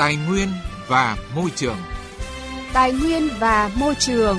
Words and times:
Tài 0.00 0.16
nguyên 0.28 0.48
và 0.88 1.16
môi 1.34 1.50
trường. 1.56 1.76
Tài 2.72 2.92
nguyên 2.92 3.28
và 3.38 3.70
môi 3.74 3.94
trường. 3.94 4.38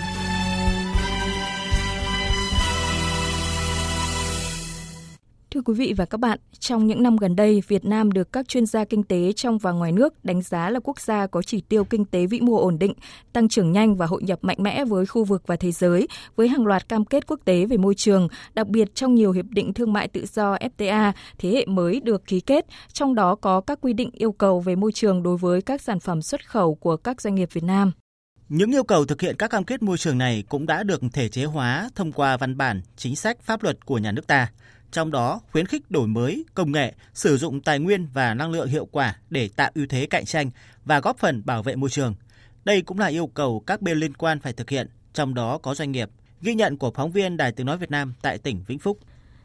Thưa 5.61 5.73
quý 5.73 5.79
vị 5.79 5.93
và 5.93 6.05
các 6.05 6.19
bạn, 6.19 6.39
trong 6.59 6.87
những 6.87 7.03
năm 7.03 7.17
gần 7.17 7.35
đây, 7.35 7.61
Việt 7.67 7.85
Nam 7.85 8.11
được 8.11 8.33
các 8.33 8.47
chuyên 8.47 8.65
gia 8.65 8.85
kinh 8.85 9.03
tế 9.03 9.31
trong 9.33 9.57
và 9.57 9.71
ngoài 9.71 9.91
nước 9.91 10.25
đánh 10.25 10.41
giá 10.41 10.69
là 10.69 10.79
quốc 10.83 10.99
gia 10.99 11.27
có 11.27 11.41
chỉ 11.41 11.61
tiêu 11.61 11.83
kinh 11.83 12.05
tế 12.05 12.25
vĩ 12.25 12.41
mô 12.41 12.57
ổn 12.57 12.79
định, 12.79 12.93
tăng 13.33 13.49
trưởng 13.49 13.71
nhanh 13.71 13.95
và 13.95 14.05
hội 14.05 14.23
nhập 14.23 14.39
mạnh 14.41 14.57
mẽ 14.59 14.85
với 14.85 15.05
khu 15.05 15.23
vực 15.23 15.43
và 15.47 15.55
thế 15.55 15.71
giới, 15.71 16.07
với 16.35 16.47
hàng 16.47 16.65
loạt 16.65 16.89
cam 16.89 17.05
kết 17.05 17.27
quốc 17.27 17.39
tế 17.45 17.65
về 17.65 17.77
môi 17.77 17.95
trường, 17.95 18.27
đặc 18.53 18.67
biệt 18.67 18.95
trong 18.95 19.15
nhiều 19.15 19.31
hiệp 19.31 19.45
định 19.49 19.73
thương 19.73 19.93
mại 19.93 20.07
tự 20.07 20.25
do 20.33 20.55
FTA 20.55 21.11
thế 21.37 21.49
hệ 21.49 21.65
mới 21.65 21.99
được 21.99 22.25
ký 22.25 22.39
kết, 22.39 22.65
trong 22.93 23.15
đó 23.15 23.35
có 23.35 23.61
các 23.61 23.79
quy 23.81 23.93
định 23.93 24.09
yêu 24.13 24.31
cầu 24.31 24.59
về 24.59 24.75
môi 24.75 24.91
trường 24.91 25.23
đối 25.23 25.37
với 25.37 25.61
các 25.61 25.81
sản 25.81 25.99
phẩm 25.99 26.21
xuất 26.21 26.49
khẩu 26.49 26.75
của 26.75 26.97
các 26.97 27.21
doanh 27.21 27.35
nghiệp 27.35 27.49
Việt 27.53 27.63
Nam. 27.63 27.91
Những 28.49 28.71
yêu 28.71 28.83
cầu 28.83 29.05
thực 29.05 29.21
hiện 29.21 29.35
các 29.35 29.51
cam 29.51 29.63
kết 29.63 29.83
môi 29.83 29.97
trường 29.97 30.17
này 30.17 30.43
cũng 30.49 30.65
đã 30.65 30.83
được 30.83 31.01
thể 31.13 31.29
chế 31.29 31.43
hóa 31.43 31.89
thông 31.95 32.11
qua 32.11 32.37
văn 32.37 32.57
bản, 32.57 32.81
chính 32.95 33.15
sách 33.15 33.41
pháp 33.41 33.63
luật 33.63 33.85
của 33.85 33.97
nhà 33.97 34.11
nước 34.11 34.27
ta 34.27 34.47
trong 34.91 35.11
đó 35.11 35.41
khuyến 35.51 35.65
khích 35.65 35.91
đổi 35.91 36.07
mới, 36.07 36.45
công 36.53 36.71
nghệ, 36.71 36.93
sử 37.13 37.37
dụng 37.37 37.61
tài 37.61 37.79
nguyên 37.79 38.07
và 38.13 38.33
năng 38.33 38.51
lượng 38.51 38.67
hiệu 38.67 38.85
quả 38.91 39.15
để 39.29 39.49
tạo 39.55 39.71
ưu 39.75 39.85
thế 39.89 40.05
cạnh 40.05 40.25
tranh 40.25 40.51
và 40.85 40.99
góp 40.99 41.17
phần 41.17 41.41
bảo 41.45 41.63
vệ 41.63 41.75
môi 41.75 41.89
trường. 41.89 42.15
Đây 42.65 42.81
cũng 42.81 42.99
là 42.99 43.07
yêu 43.07 43.27
cầu 43.27 43.63
các 43.67 43.81
bên 43.81 43.97
liên 43.97 44.13
quan 44.13 44.39
phải 44.39 44.53
thực 44.53 44.69
hiện, 44.69 44.87
trong 45.13 45.33
đó 45.33 45.57
có 45.57 45.75
doanh 45.75 45.91
nghiệp. 45.91 46.09
Ghi 46.41 46.55
nhận 46.55 46.77
của 46.77 46.91
phóng 46.91 47.11
viên 47.11 47.37
Đài 47.37 47.51
Tiếng 47.51 47.65
Nói 47.65 47.77
Việt 47.77 47.91
Nam 47.91 48.13
tại 48.21 48.37
tỉnh 48.37 48.63
Vĩnh 48.67 48.79
Phúc. 48.79 48.99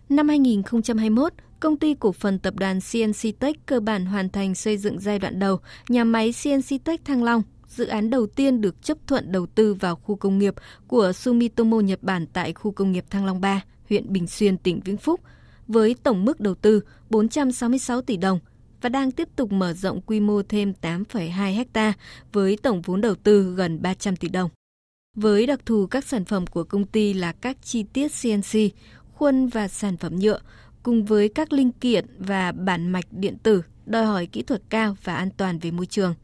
Năm 0.09 0.29
2021, 0.29 1.33
công 1.61 1.77
ty 1.77 1.95
cổ 1.95 2.13
phần 2.13 2.39
tập 2.39 2.55
đoàn 2.57 2.79
CNC 2.93 3.39
Tech 3.39 3.57
cơ 3.67 3.81
bản 3.81 4.07
hoàn 4.07 4.31
thành 4.31 4.55
xây 4.55 4.77
dựng 4.77 5.01
giai 5.01 5.19
đoạn 5.19 5.39
đầu 5.39 5.61
nhà 5.89 6.05
máy 6.05 6.35
CNC 6.43 6.85
Tech 6.85 7.05
Thăng 7.05 7.25
Long. 7.25 7.43
Dự 7.69 7.87
án 7.87 8.11
đầu 8.11 8.27
tiên 8.27 8.61
được 8.61 8.83
chấp 8.83 8.99
thuận 9.07 9.33
đầu 9.33 9.47
tư 9.47 9.75
vào 9.75 9.97
khu 9.97 10.17
công 10.17 10.39
nghiệp 10.39 10.55
của 10.87 11.13
Sumitomo 11.13 11.81
Nhật 11.81 12.03
Bản 12.03 12.27
tại 12.27 12.53
khu 12.53 12.71
công 12.71 12.93
nghiệp 12.93 13.05
Thăng 13.11 13.27
Long 13.27 13.41
3, 13.41 13.61
huyện 13.89 14.13
Bình 14.13 14.27
Xuyên, 14.27 14.59
tỉnh 14.59 14.81
Vĩnh 14.81 14.97
Phúc– 14.97 15.21
với 15.69 15.97
tổng 16.03 16.25
mức 16.25 16.41
đầu 16.41 16.55
tư 16.55 16.81
466 17.11 18.03
tỷ 18.03 18.17
đồng 18.17 18.39
và 18.81 18.89
đang 18.89 19.13
tiếp 19.13 19.29
tục 19.37 19.53
mở 19.53 19.73
rộng 19.73 20.01
quy 20.01 20.21
mô 20.21 20.43
thêm 20.43 20.73
8,2 20.83 21.67
ha 21.75 21.93
với 22.33 22.57
tổng 22.63 22.83
vốn 22.83 23.01
đầu 23.01 23.15
tư 23.15 23.55
gần 23.55 23.83
300 23.83 24.17
tỷ 24.17 24.29
đồng. 24.29 24.51
Với 25.17 25.47
đặc 25.47 25.61
thù 25.67 25.87
các 25.87 26.05
sản 26.05 26.25
phẩm 26.25 26.47
của 26.47 26.65
công 26.65 26.87
ty 26.87 27.13
là 27.13 27.33
các 27.33 27.57
chi 27.63 27.83
tiết 27.83 28.09
CNC, 28.23 28.61
khuôn 29.15 29.47
và 29.47 29.69
sản 29.69 29.97
phẩm 29.97 30.17
nhựa, 30.17 30.41
cùng 30.83 31.05
với 31.05 31.29
các 31.29 31.53
linh 31.53 31.73
kiện 31.73 32.07
và 32.19 32.53
bản 32.53 32.89
mạch 32.89 33.07
điện 33.11 33.37
tử 33.43 33.63
đòi 33.87 34.07
hỏi 34.07 34.27
kỹ 34.27 34.43
thuật 34.43 34.63
cao 34.69 34.97
và 35.05 35.15
an 35.15 35.31
toàn 35.37 35.59
về 35.59 35.71
môi 35.71 35.87
trường. 35.87 36.15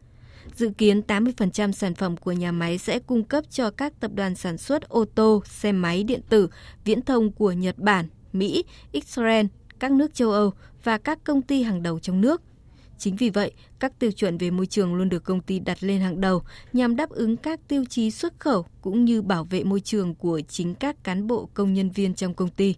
Dự 0.57 0.71
kiến 0.79 1.03
80% 1.07 1.73
sản 1.73 1.95
phẩm 1.95 2.17
của 2.17 2.33
nhà 2.33 2.53
máy 2.53 2.79
sẽ 2.79 2.99
cung 2.99 3.25
cấp 3.25 3.45
cho 3.51 3.71
các 3.71 4.01
tập 4.01 4.11
đoàn 4.15 4.35
sản 4.35 4.59
xuất 4.59 4.89
ô 4.89 5.05
tô, 5.05 5.43
xe 5.47 5.73
máy 5.73 6.05
điện 6.05 6.21
tử, 6.29 6.49
viễn 6.85 7.03
thông 7.03 7.33
của 7.33 7.53
Nhật 7.53 7.79
Bản, 7.79 8.09
Mỹ, 8.33 8.65
Israel, 8.93 9.47
các 9.79 9.93
nước 9.93 10.15
châu 10.15 10.31
Âu 10.31 10.53
và 10.85 10.99
các 10.99 11.19
công 11.25 11.43
ty 11.43 11.63
hàng 11.63 11.83
đầu 11.83 11.99
trong 11.99 12.21
nước. 12.21 12.43
Chính 12.99 13.17
vì 13.17 13.31
vậy, 13.31 13.53
các 13.79 13.99
tiêu 13.99 14.11
chuẩn 14.13 14.39
về 14.39 14.51
môi 14.51 14.67
trường 14.67 14.95
luôn 14.95 15.09
được 15.09 15.25
công 15.25 15.41
ty 15.41 15.59
đặt 15.59 15.79
lên 15.81 16.01
hàng 16.01 16.21
đầu 16.21 16.43
nhằm 16.73 16.97
đáp 16.97 17.11
ứng 17.11 17.37
các 17.37 17.61
tiêu 17.69 17.85
chí 17.89 18.11
xuất 18.11 18.41
khẩu 18.41 18.67
cũng 18.81 19.05
như 19.05 19.23
bảo 19.23 19.45
vệ 19.45 19.65
môi 19.65 19.81
trường 19.81 20.15
của 20.15 20.41
chính 20.49 20.75
các 20.75 21.05
cán 21.05 21.27
bộ 21.27 21.49
công 21.55 21.75
nhân 21.75 21.91
viên 21.91 22.15
trong 22.15 22.35
công 22.35 22.49
ty. 22.49 22.75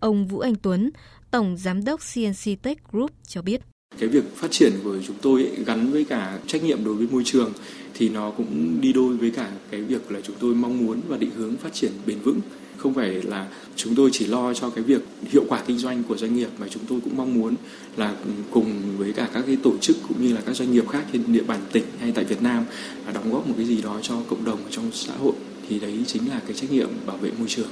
Ông 0.00 0.26
Vũ 0.26 0.38
Anh 0.38 0.54
Tuấn, 0.54 0.90
Tổng 1.30 1.56
Giám 1.56 1.84
đốc 1.84 2.00
CNC 2.14 2.62
Tech 2.62 2.92
Group 2.92 3.10
cho 3.26 3.42
biết. 3.42 3.60
Cái 3.98 4.08
việc 4.08 4.36
phát 4.36 4.50
triển 4.50 4.72
của 4.84 4.98
chúng 5.06 5.16
tôi 5.22 5.44
ấy, 5.44 5.64
gắn 5.64 5.90
với 5.90 6.04
cả 6.04 6.38
trách 6.46 6.62
nhiệm 6.62 6.84
đối 6.84 6.94
với 6.94 7.06
môi 7.10 7.22
trường 7.24 7.52
thì 7.94 8.08
nó 8.08 8.30
cũng 8.30 8.80
đi 8.80 8.92
đôi 8.92 9.16
với 9.16 9.30
cả 9.30 9.50
cái 9.70 9.82
việc 9.82 10.10
là 10.10 10.20
chúng 10.20 10.36
tôi 10.40 10.54
mong 10.54 10.86
muốn 10.86 11.00
và 11.08 11.16
định 11.16 11.30
hướng 11.36 11.56
phát 11.56 11.74
triển 11.74 11.92
bền 12.06 12.18
vững 12.18 12.40
không 12.78 12.94
phải 12.94 13.08
là 13.08 13.48
chúng 13.76 13.94
tôi 13.94 14.10
chỉ 14.12 14.26
lo 14.26 14.54
cho 14.54 14.70
cái 14.70 14.84
việc 14.84 15.02
hiệu 15.22 15.44
quả 15.48 15.62
kinh 15.66 15.78
doanh 15.78 16.02
của 16.04 16.16
doanh 16.16 16.34
nghiệp 16.34 16.48
mà 16.58 16.66
chúng 16.70 16.82
tôi 16.88 17.00
cũng 17.04 17.16
mong 17.16 17.34
muốn 17.34 17.54
là 17.96 18.16
cùng 18.50 18.72
với 18.98 19.12
cả 19.12 19.28
các 19.34 19.44
cái 19.46 19.56
tổ 19.62 19.78
chức 19.80 19.96
cũng 20.08 20.22
như 20.22 20.34
là 20.34 20.40
các 20.46 20.56
doanh 20.56 20.72
nghiệp 20.72 20.88
khác 20.88 21.04
trên 21.12 21.22
địa 21.32 21.42
bàn 21.42 21.60
tỉnh 21.72 21.84
hay 22.00 22.12
tại 22.12 22.24
Việt 22.24 22.42
Nam 22.42 22.64
là 23.06 23.12
đóng 23.12 23.32
góp 23.32 23.48
một 23.48 23.54
cái 23.56 23.66
gì 23.66 23.82
đó 23.82 23.98
cho 24.02 24.14
cộng 24.30 24.44
đồng 24.44 24.58
trong 24.70 24.90
xã 24.92 25.12
hội 25.16 25.34
thì 25.68 25.80
đấy 25.80 26.04
chính 26.06 26.28
là 26.28 26.40
cái 26.46 26.56
trách 26.56 26.72
nhiệm 26.72 26.88
bảo 27.06 27.16
vệ 27.16 27.30
môi 27.38 27.48
trường. 27.48 27.68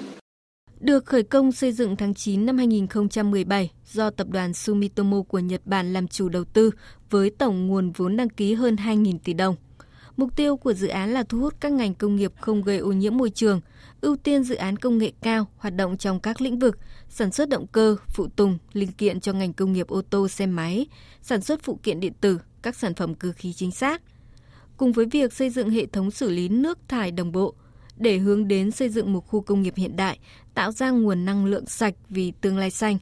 Được 0.81 1.07
khởi 1.07 1.23
công 1.23 1.53
xây 1.53 1.73
dựng 1.73 1.97
tháng 1.97 2.15
9 2.15 2.47
năm 2.47 2.59
2017 2.59 3.71
do 3.93 4.11
tập 4.11 4.27
đoàn 4.31 4.55
Sumitomo 4.55 5.23
của 5.23 5.39
Nhật 5.39 5.61
Bản 5.65 5.93
làm 5.93 6.09
chủ 6.09 6.29
đầu 6.29 6.45
tư 6.45 6.71
với 7.11 7.31
tổng 7.31 7.67
nguồn 7.67 7.91
vốn 7.91 8.17
đăng 8.17 8.29
ký 8.29 8.55
hơn 8.55 8.77
2.000 8.77 9.19
tỷ 9.25 9.33
đồng. 9.33 9.57
Mục 10.17 10.37
tiêu 10.37 10.57
của 10.57 10.73
dự 10.73 10.89
án 10.89 11.13
là 11.13 11.23
thu 11.23 11.39
hút 11.39 11.55
các 11.61 11.73
ngành 11.73 11.95
công 11.95 12.17
nghiệp 12.17 12.33
không 12.41 12.63
gây 12.63 12.79
ô 12.79 12.93
nhiễm 12.93 13.17
môi 13.17 13.31
trường, 13.31 13.61
ưu 14.01 14.17
tiên 14.17 14.45
dự 14.45 14.55
án 14.55 14.77
công 14.77 14.99
nghệ 14.99 15.13
cao 15.23 15.47
hoạt 15.57 15.75
động 15.77 15.97
trong 15.97 16.21
các 16.21 16.41
lĩnh 16.41 16.59
vực 16.59 16.79
sản 17.09 17.33
xuất 17.33 17.49
động 17.49 17.67
cơ, 17.67 17.97
phụ 18.09 18.29
tùng, 18.37 18.59
linh 18.73 18.93
kiện 18.93 19.21
cho 19.21 19.33
ngành 19.33 19.53
công 19.53 19.73
nghiệp 19.73 19.87
ô 19.89 20.03
tô 20.11 20.29
xe 20.29 20.47
máy, 20.47 20.87
sản 21.23 21.41
xuất 21.41 21.63
phụ 21.63 21.79
kiện 21.83 22.01
điện 22.01 22.13
tử, 22.21 22.41
các 22.63 22.77
sản 22.77 22.95
phẩm 22.95 23.15
cơ 23.15 23.33
khí 23.37 23.53
chính 23.53 23.71
xác. 23.71 24.03
Cùng 24.77 24.93
với 24.93 25.07
việc 25.07 25.33
xây 25.33 25.51
dựng 25.51 25.71
hệ 25.71 25.87
thống 25.87 26.11
xử 26.11 26.31
lý 26.31 26.49
nước 26.49 26.79
thải 26.89 27.11
đồng 27.11 27.33
bộ 27.33 27.55
để 27.97 28.19
hướng 28.19 28.49
đến 28.49 28.71
xây 28.71 28.89
dựng 28.89 29.13
một 29.13 29.21
khu 29.21 29.41
công 29.41 29.63
nghiệp 29.63 29.75
hiện 29.77 29.97
đại, 29.97 30.19
tạo 30.55 30.73
ra 30.73 30.91
nguồn 30.91 31.25
năng 31.25 31.45
lượng 31.45 31.67
sạch 31.67 31.95
vì 32.09 32.33
tương 32.41 32.59
lai 32.59 32.71
xanh. 32.71 32.99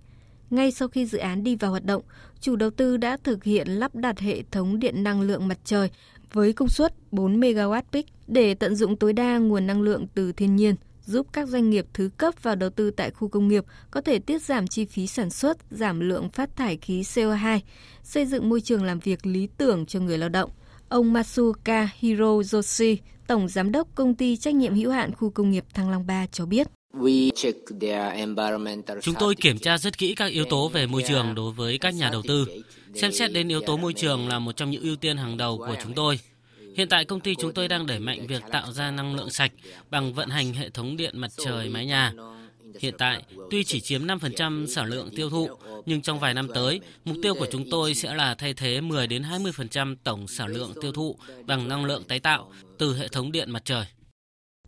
Ngay 0.50 0.70
sau 0.70 0.88
khi 0.88 1.06
dự 1.06 1.18
án 1.18 1.44
đi 1.44 1.56
vào 1.56 1.70
hoạt 1.70 1.84
động, 1.84 2.02
chủ 2.44 2.56
đầu 2.56 2.70
tư 2.70 2.96
đã 2.96 3.16
thực 3.24 3.44
hiện 3.44 3.68
lắp 3.68 3.94
đặt 3.94 4.18
hệ 4.18 4.42
thống 4.50 4.78
điện 4.78 5.02
năng 5.02 5.20
lượng 5.20 5.48
mặt 5.48 5.58
trời 5.64 5.90
với 6.32 6.52
công 6.52 6.68
suất 6.68 6.94
4 7.10 7.40
MWp 7.40 7.82
peak 7.92 8.04
để 8.26 8.54
tận 8.54 8.74
dụng 8.74 8.96
tối 8.96 9.12
đa 9.12 9.38
nguồn 9.38 9.66
năng 9.66 9.82
lượng 9.82 10.06
từ 10.14 10.32
thiên 10.32 10.56
nhiên, 10.56 10.74
giúp 11.04 11.26
các 11.32 11.48
doanh 11.48 11.70
nghiệp 11.70 11.86
thứ 11.94 12.10
cấp 12.16 12.34
vào 12.42 12.56
đầu 12.56 12.70
tư 12.70 12.90
tại 12.90 13.10
khu 13.10 13.28
công 13.28 13.48
nghiệp 13.48 13.64
có 13.90 14.00
thể 14.00 14.18
tiết 14.18 14.42
giảm 14.42 14.66
chi 14.66 14.84
phí 14.84 15.06
sản 15.06 15.30
xuất, 15.30 15.56
giảm 15.70 16.00
lượng 16.00 16.28
phát 16.28 16.56
thải 16.56 16.76
khí 16.76 17.02
CO2, 17.02 17.60
xây 18.02 18.26
dựng 18.26 18.48
môi 18.48 18.60
trường 18.60 18.84
làm 18.84 18.98
việc 18.98 19.26
lý 19.26 19.48
tưởng 19.56 19.86
cho 19.86 20.00
người 20.00 20.18
lao 20.18 20.28
động. 20.28 20.50
Ông 20.88 21.12
Masuka 21.12 21.88
Hiroyoshi, 21.98 22.98
Tổng 23.26 23.48
Giám 23.48 23.72
đốc 23.72 23.94
Công 23.94 24.14
ty 24.14 24.36
Trách 24.36 24.54
nhiệm 24.54 24.74
hữu 24.74 24.90
hạn 24.90 25.14
Khu 25.14 25.30
công 25.30 25.50
nghiệp 25.50 25.64
Thăng 25.74 25.90
Long 25.90 26.06
3 26.06 26.26
cho 26.26 26.46
biết. 26.46 26.73
Chúng 29.02 29.14
tôi 29.18 29.34
kiểm 29.34 29.58
tra 29.58 29.78
rất 29.78 29.98
kỹ 29.98 30.14
các 30.14 30.26
yếu 30.26 30.44
tố 30.44 30.68
về 30.68 30.86
môi 30.86 31.02
trường 31.08 31.34
đối 31.34 31.52
với 31.52 31.78
các 31.78 31.94
nhà 31.94 32.10
đầu 32.12 32.22
tư. 32.22 32.46
Xem 32.94 33.12
xét 33.12 33.32
đến 33.32 33.48
yếu 33.48 33.60
tố 33.60 33.76
môi 33.76 33.92
trường 33.92 34.28
là 34.28 34.38
một 34.38 34.56
trong 34.56 34.70
những 34.70 34.82
ưu 34.82 34.96
tiên 34.96 35.16
hàng 35.16 35.36
đầu 35.36 35.58
của 35.58 35.76
chúng 35.82 35.94
tôi. 35.94 36.18
Hiện 36.76 36.88
tại 36.88 37.04
công 37.04 37.20
ty 37.20 37.34
chúng 37.34 37.52
tôi 37.52 37.68
đang 37.68 37.86
đẩy 37.86 37.98
mạnh 37.98 38.26
việc 38.26 38.42
tạo 38.52 38.72
ra 38.72 38.90
năng 38.90 39.14
lượng 39.14 39.30
sạch 39.30 39.52
bằng 39.90 40.12
vận 40.12 40.28
hành 40.28 40.52
hệ 40.52 40.70
thống 40.70 40.96
điện 40.96 41.18
mặt 41.18 41.30
trời 41.44 41.68
mái 41.68 41.86
nhà. 41.86 42.12
Hiện 42.80 42.94
tại, 42.98 43.22
tuy 43.50 43.64
chỉ 43.64 43.80
chiếm 43.80 44.06
5% 44.06 44.66
sản 44.66 44.86
lượng 44.86 45.10
tiêu 45.16 45.30
thụ, 45.30 45.48
nhưng 45.86 46.02
trong 46.02 46.20
vài 46.20 46.34
năm 46.34 46.48
tới, 46.54 46.80
mục 47.04 47.16
tiêu 47.22 47.34
của 47.34 47.46
chúng 47.52 47.70
tôi 47.70 47.94
sẽ 47.94 48.14
là 48.14 48.34
thay 48.34 48.54
thế 48.54 48.80
10 48.80 49.06
đến 49.06 49.22
20% 49.22 49.96
tổng 50.04 50.28
sản 50.28 50.48
lượng 50.48 50.72
tiêu 50.82 50.92
thụ 50.92 51.16
bằng 51.46 51.68
năng 51.68 51.84
lượng 51.84 52.04
tái 52.04 52.20
tạo 52.20 52.50
từ 52.78 52.96
hệ 52.96 53.08
thống 53.08 53.32
điện 53.32 53.50
mặt 53.50 53.64
trời. 53.64 53.84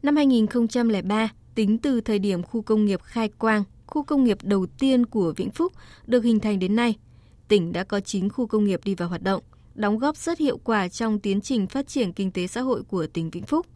Năm 0.03 0.17
2003, 0.17 1.29
tính 1.57 1.79
từ 1.79 2.01
thời 2.01 2.19
điểm 2.19 2.43
khu 2.43 2.63
công 2.63 2.85
nghiệp 2.85 3.03
Khai 3.03 3.29
Quang, 3.29 3.65
khu 3.87 4.03
công 4.03 4.25
nghiệp 4.25 4.39
đầu 4.43 4.67
tiên 4.79 5.07
của 5.07 5.33
Vĩnh 5.37 5.51
Phúc 5.51 5.73
được 6.07 6.25
hình 6.25 6.41
thành 6.41 6.59
đến 6.59 6.77
nay, 6.77 6.97
tỉnh 7.49 7.73
đã 7.73 7.85
có 7.85 8.01
9 8.01 8.29
khu 8.29 8.47
công 8.47 8.65
nghiệp 8.65 8.81
đi 8.85 8.95
vào 8.95 9.09
hoạt 9.09 9.23
động, 9.23 9.43
đóng 9.75 9.99
góp 9.99 10.17
rất 10.17 10.39
hiệu 10.39 10.59
quả 10.65 10.89
trong 10.89 11.19
tiến 11.19 11.41
trình 11.41 11.67
phát 11.67 11.89
triển 11.89 12.13
kinh 12.13 12.31
tế 12.31 12.47
xã 12.47 12.61
hội 12.61 12.83
của 12.83 13.07
tỉnh 13.07 13.31
Vĩnh 13.31 13.43
Phúc. 13.43 13.67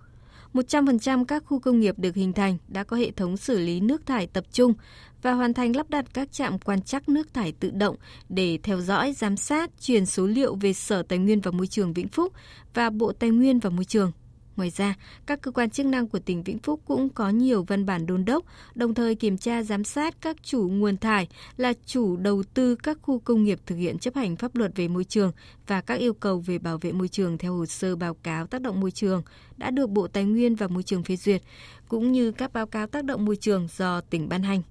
100% 0.55 1.25
các 1.25 1.45
khu 1.47 1.59
công 1.59 1.81
nghiệp 1.81 1.99
được 1.99 2.15
hình 2.15 2.33
thành 2.33 2.59
đã 2.69 2.85
có 2.85 2.97
hệ 2.97 3.11
thống 3.11 3.37
xử 3.37 3.59
lý 3.59 3.81
nước 3.81 4.07
thải 4.07 4.27
tập 4.27 4.45
trung 4.53 4.75
và 5.23 5.33
hoàn 5.33 5.55
thành 5.55 5.77
lắp 5.77 5.91
đặt 5.91 6.05
các 6.15 6.33
trạm 6.33 6.59
quan 6.59 6.83
trắc 6.83 7.09
nước 7.09 7.35
thải 7.35 7.53
tự 7.53 7.71
động 7.71 7.97
để 8.29 8.59
theo 8.63 8.81
dõi, 8.81 9.13
giám 9.13 9.37
sát, 9.37 9.71
truyền 9.81 10.07
số 10.07 10.27
liệu 10.27 10.55
về 10.55 10.73
Sở 10.73 11.03
Tài 11.03 11.19
nguyên 11.19 11.41
và 11.41 11.51
Môi 11.51 11.67
trường 11.67 11.93
Vĩnh 11.93 12.09
Phúc 12.09 12.33
và 12.75 12.91
Bộ 12.91 13.13
Tài 13.13 13.31
nguyên 13.31 13.59
và 13.59 13.71
Môi 13.71 13.85
trường 13.85 14.13
Ngoài 14.61 14.71
ra, 14.71 14.95
các 15.27 15.41
cơ 15.43 15.51
quan 15.51 15.71
chức 15.71 15.87
năng 15.87 16.09
của 16.09 16.19
tỉnh 16.19 16.43
Vĩnh 16.43 16.59
Phúc 16.59 16.81
cũng 16.85 17.09
có 17.09 17.31
nhiều 17.31 17.63
văn 17.63 17.87
bản 17.87 18.07
đôn 18.07 18.25
đốc, 18.25 18.45
đồng 18.75 18.95
thời 18.95 19.15
kiểm 19.15 19.39
tra 19.39 19.63
giám 19.63 19.85
sát 19.85 20.21
các 20.21 20.37
chủ 20.43 20.69
nguồn 20.69 20.97
thải 20.97 21.29
là 21.57 21.73
chủ 21.87 22.17
đầu 22.17 22.43
tư 22.55 22.77
các 22.77 22.99
khu 23.03 23.19
công 23.19 23.45
nghiệp 23.45 23.59
thực 23.67 23.77
hiện 23.77 23.99
chấp 23.99 24.15
hành 24.15 24.37
pháp 24.37 24.57
luật 24.57 24.73
về 24.77 24.89
môi 24.89 25.05
trường 25.05 25.33
và 25.67 25.81
các 25.81 25.95
yêu 25.95 26.15
cầu 26.15 26.39
về 26.47 26.59
bảo 26.59 26.79
vệ 26.79 26.93
môi 26.93 27.09
trường 27.09 27.39
theo 27.39 27.55
hồ 27.55 27.67
sơ 27.67 27.97
báo 27.97 28.15
cáo 28.15 28.47
tác 28.47 28.61
động 28.61 28.81
môi 28.81 28.91
trường 28.91 29.23
đã 29.57 29.71
được 29.71 29.91
Bộ 29.91 30.09
Tài 30.09 30.25
nguyên 30.25 30.55
và 30.55 30.69
Môi 30.69 30.83
trường 30.83 31.03
phê 31.03 31.17
duyệt, 31.17 31.43
cũng 31.89 32.13
như 32.13 32.33
các 32.33 32.53
báo 32.53 32.67
cáo 32.67 32.87
tác 32.87 33.05
động 33.05 33.25
môi 33.25 33.37
trường 33.37 33.69
do 33.77 34.01
tỉnh 34.01 34.29
ban 34.29 34.43
hành. 34.43 34.63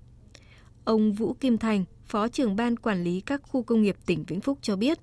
Ông 0.83 1.13
Vũ 1.13 1.33
Kim 1.33 1.57
Thành, 1.57 1.85
Phó 2.05 2.27
trưởng 2.27 2.55
ban 2.55 2.75
quản 2.75 3.03
lý 3.03 3.21
các 3.21 3.41
khu 3.43 3.63
công 3.63 3.81
nghiệp 3.81 3.95
tỉnh 4.05 4.23
Vĩnh 4.23 4.41
Phúc 4.41 4.59
cho 4.61 4.75
biết, 4.75 4.99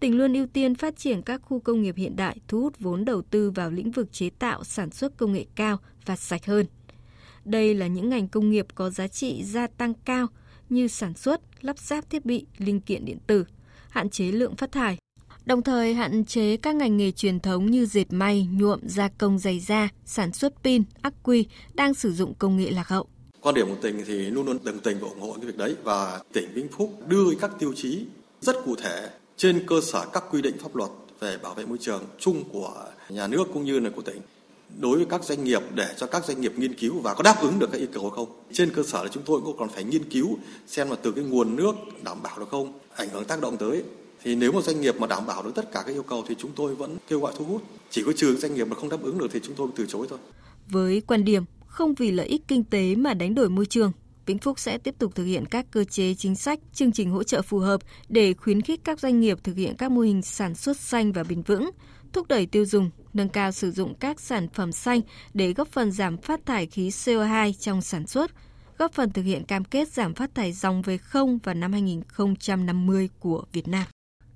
tỉnh 0.00 0.18
luôn 0.18 0.32
ưu 0.32 0.46
tiên 0.46 0.74
phát 0.74 0.96
triển 0.96 1.22
các 1.22 1.40
khu 1.44 1.60
công 1.60 1.82
nghiệp 1.82 1.94
hiện 1.96 2.16
đại, 2.16 2.36
thu 2.48 2.60
hút 2.60 2.78
vốn 2.80 3.04
đầu 3.04 3.22
tư 3.22 3.50
vào 3.50 3.70
lĩnh 3.70 3.90
vực 3.90 4.12
chế 4.12 4.30
tạo, 4.30 4.64
sản 4.64 4.90
xuất 4.90 5.16
công 5.16 5.32
nghệ 5.32 5.44
cao 5.54 5.78
và 6.06 6.16
sạch 6.16 6.46
hơn. 6.46 6.66
Đây 7.44 7.74
là 7.74 7.86
những 7.86 8.08
ngành 8.08 8.28
công 8.28 8.50
nghiệp 8.50 8.66
có 8.74 8.90
giá 8.90 9.08
trị 9.08 9.44
gia 9.44 9.66
tăng 9.66 9.94
cao 10.04 10.26
như 10.68 10.88
sản 10.88 11.14
xuất, 11.14 11.40
lắp 11.60 11.78
ráp 11.78 12.10
thiết 12.10 12.24
bị, 12.24 12.46
linh 12.58 12.80
kiện 12.80 13.04
điện 13.04 13.18
tử, 13.26 13.44
hạn 13.88 14.10
chế 14.10 14.24
lượng 14.24 14.56
phát 14.56 14.72
thải. 14.72 14.98
đồng 15.46 15.62
thời 15.62 15.94
hạn 15.94 16.24
chế 16.24 16.56
các 16.56 16.76
ngành 16.76 16.96
nghề 16.96 17.10
truyền 17.10 17.40
thống 17.40 17.70
như 17.70 17.86
dệt 17.86 18.12
may, 18.12 18.48
nhuộm, 18.52 18.80
gia 18.82 19.08
công 19.08 19.38
giày 19.38 19.60
da, 19.60 19.88
sản 20.04 20.32
xuất 20.32 20.54
pin, 20.64 20.82
ắc 21.02 21.14
quy 21.22 21.46
đang 21.74 21.94
sử 21.94 22.12
dụng 22.12 22.34
công 22.34 22.56
nghệ 22.56 22.70
lạc 22.70 22.88
hậu. 22.88 23.06
Quan 23.40 23.54
điểm 23.54 23.68
của 23.68 23.76
tỉnh 23.82 24.02
thì 24.06 24.14
luôn 24.14 24.46
luôn 24.46 24.58
đồng 24.64 24.78
tình 24.78 24.98
và 25.00 25.08
ủng 25.08 25.20
hộ 25.20 25.32
cái 25.32 25.46
việc 25.46 25.58
đấy 25.58 25.76
và 25.84 26.22
tỉnh 26.32 26.54
Vĩnh 26.54 26.68
Phúc 26.68 26.98
đưa 27.08 27.24
các 27.40 27.50
tiêu 27.58 27.72
chí 27.76 28.04
rất 28.40 28.56
cụ 28.64 28.76
thể 28.76 29.08
trên 29.36 29.66
cơ 29.66 29.80
sở 29.80 30.06
các 30.12 30.24
quy 30.30 30.42
định 30.42 30.58
pháp 30.58 30.76
luật 30.76 30.90
về 31.20 31.38
bảo 31.42 31.54
vệ 31.54 31.66
môi 31.66 31.78
trường 31.78 32.02
chung 32.18 32.44
của 32.52 32.84
nhà 33.08 33.26
nước 33.26 33.44
cũng 33.54 33.64
như 33.64 33.80
là 33.80 33.90
của 33.96 34.02
tỉnh 34.02 34.20
đối 34.80 34.96
với 34.96 35.06
các 35.10 35.24
doanh 35.24 35.44
nghiệp 35.44 35.62
để 35.74 35.94
cho 35.96 36.06
các 36.06 36.24
doanh 36.24 36.40
nghiệp 36.40 36.52
nghiên 36.56 36.74
cứu 36.74 37.00
và 37.00 37.14
có 37.14 37.22
đáp 37.22 37.36
ứng 37.42 37.58
được 37.58 37.68
các 37.72 37.78
yêu 37.78 37.88
cầu 37.92 38.10
không. 38.10 38.28
Trên 38.52 38.70
cơ 38.70 38.82
sở 38.82 39.02
là 39.02 39.08
chúng 39.12 39.22
tôi 39.26 39.40
cũng 39.44 39.56
còn 39.58 39.68
phải 39.68 39.84
nghiên 39.84 40.04
cứu 40.04 40.38
xem 40.66 40.90
là 40.90 40.96
từ 41.02 41.12
cái 41.12 41.24
nguồn 41.24 41.56
nước 41.56 41.74
đảm 42.04 42.22
bảo 42.22 42.38
được 42.38 42.48
không, 42.50 42.72
ảnh 42.96 43.08
hưởng 43.08 43.24
tác 43.24 43.40
động 43.40 43.56
tới. 43.56 43.82
Thì 44.22 44.34
nếu 44.34 44.52
một 44.52 44.64
doanh 44.64 44.80
nghiệp 44.80 45.00
mà 45.00 45.06
đảm 45.06 45.26
bảo 45.26 45.42
được 45.42 45.50
tất 45.54 45.72
cả 45.72 45.82
các 45.86 45.92
yêu 45.92 46.02
cầu 46.02 46.24
thì 46.28 46.34
chúng 46.38 46.50
tôi 46.56 46.74
vẫn 46.74 46.96
kêu 47.08 47.20
gọi 47.20 47.32
thu 47.38 47.44
hút. 47.44 47.62
Chỉ 47.90 48.02
có 48.06 48.12
trừ 48.12 48.36
doanh 48.36 48.54
nghiệp 48.54 48.64
mà 48.64 48.76
không 48.76 48.88
đáp 48.88 49.02
ứng 49.02 49.18
được 49.18 49.26
thì 49.32 49.40
chúng 49.42 49.56
tôi 49.56 49.68
từ 49.76 49.86
chối 49.88 50.06
thôi. 50.10 50.18
Với 50.68 51.00
quan 51.06 51.24
điểm 51.24 51.44
không 51.66 51.94
vì 51.94 52.10
lợi 52.10 52.26
ích 52.26 52.42
kinh 52.48 52.64
tế 52.64 52.94
mà 52.94 53.14
đánh 53.14 53.34
đổi 53.34 53.48
môi 53.48 53.66
trường, 53.66 53.92
Vĩnh 54.26 54.38
Phúc 54.38 54.58
sẽ 54.58 54.78
tiếp 54.78 54.94
tục 54.98 55.14
thực 55.14 55.24
hiện 55.24 55.46
các 55.46 55.66
cơ 55.70 55.84
chế 55.84 56.14
chính 56.14 56.34
sách, 56.34 56.58
chương 56.72 56.92
trình 56.92 57.10
hỗ 57.10 57.22
trợ 57.22 57.42
phù 57.42 57.58
hợp 57.58 57.80
để 58.08 58.34
khuyến 58.34 58.62
khích 58.62 58.80
các 58.84 59.00
doanh 59.00 59.20
nghiệp 59.20 59.38
thực 59.44 59.56
hiện 59.56 59.76
các 59.76 59.90
mô 59.90 60.00
hình 60.00 60.22
sản 60.22 60.54
xuất 60.54 60.80
xanh 60.80 61.12
và 61.12 61.24
bền 61.24 61.42
vững, 61.42 61.70
thúc 62.12 62.28
đẩy 62.28 62.46
tiêu 62.46 62.64
dùng, 62.66 62.90
nâng 63.12 63.28
cao 63.28 63.52
sử 63.52 63.70
dụng 63.70 63.94
các 63.94 64.20
sản 64.20 64.48
phẩm 64.48 64.72
xanh 64.72 65.00
để 65.34 65.52
góp 65.52 65.68
phần 65.68 65.92
giảm 65.92 66.16
phát 66.16 66.46
thải 66.46 66.66
khí 66.66 66.88
CO2 66.88 67.52
trong 67.52 67.82
sản 67.82 68.06
xuất, 68.06 68.30
góp 68.78 68.92
phần 68.92 69.10
thực 69.10 69.22
hiện 69.22 69.44
cam 69.44 69.64
kết 69.64 69.88
giảm 69.88 70.14
phát 70.14 70.34
thải 70.34 70.52
dòng 70.52 70.82
về 70.82 70.98
không 70.98 71.38
vào 71.38 71.54
năm 71.54 71.72
2050 71.72 73.08
của 73.18 73.44
Việt 73.52 73.68
Nam. 73.68 73.84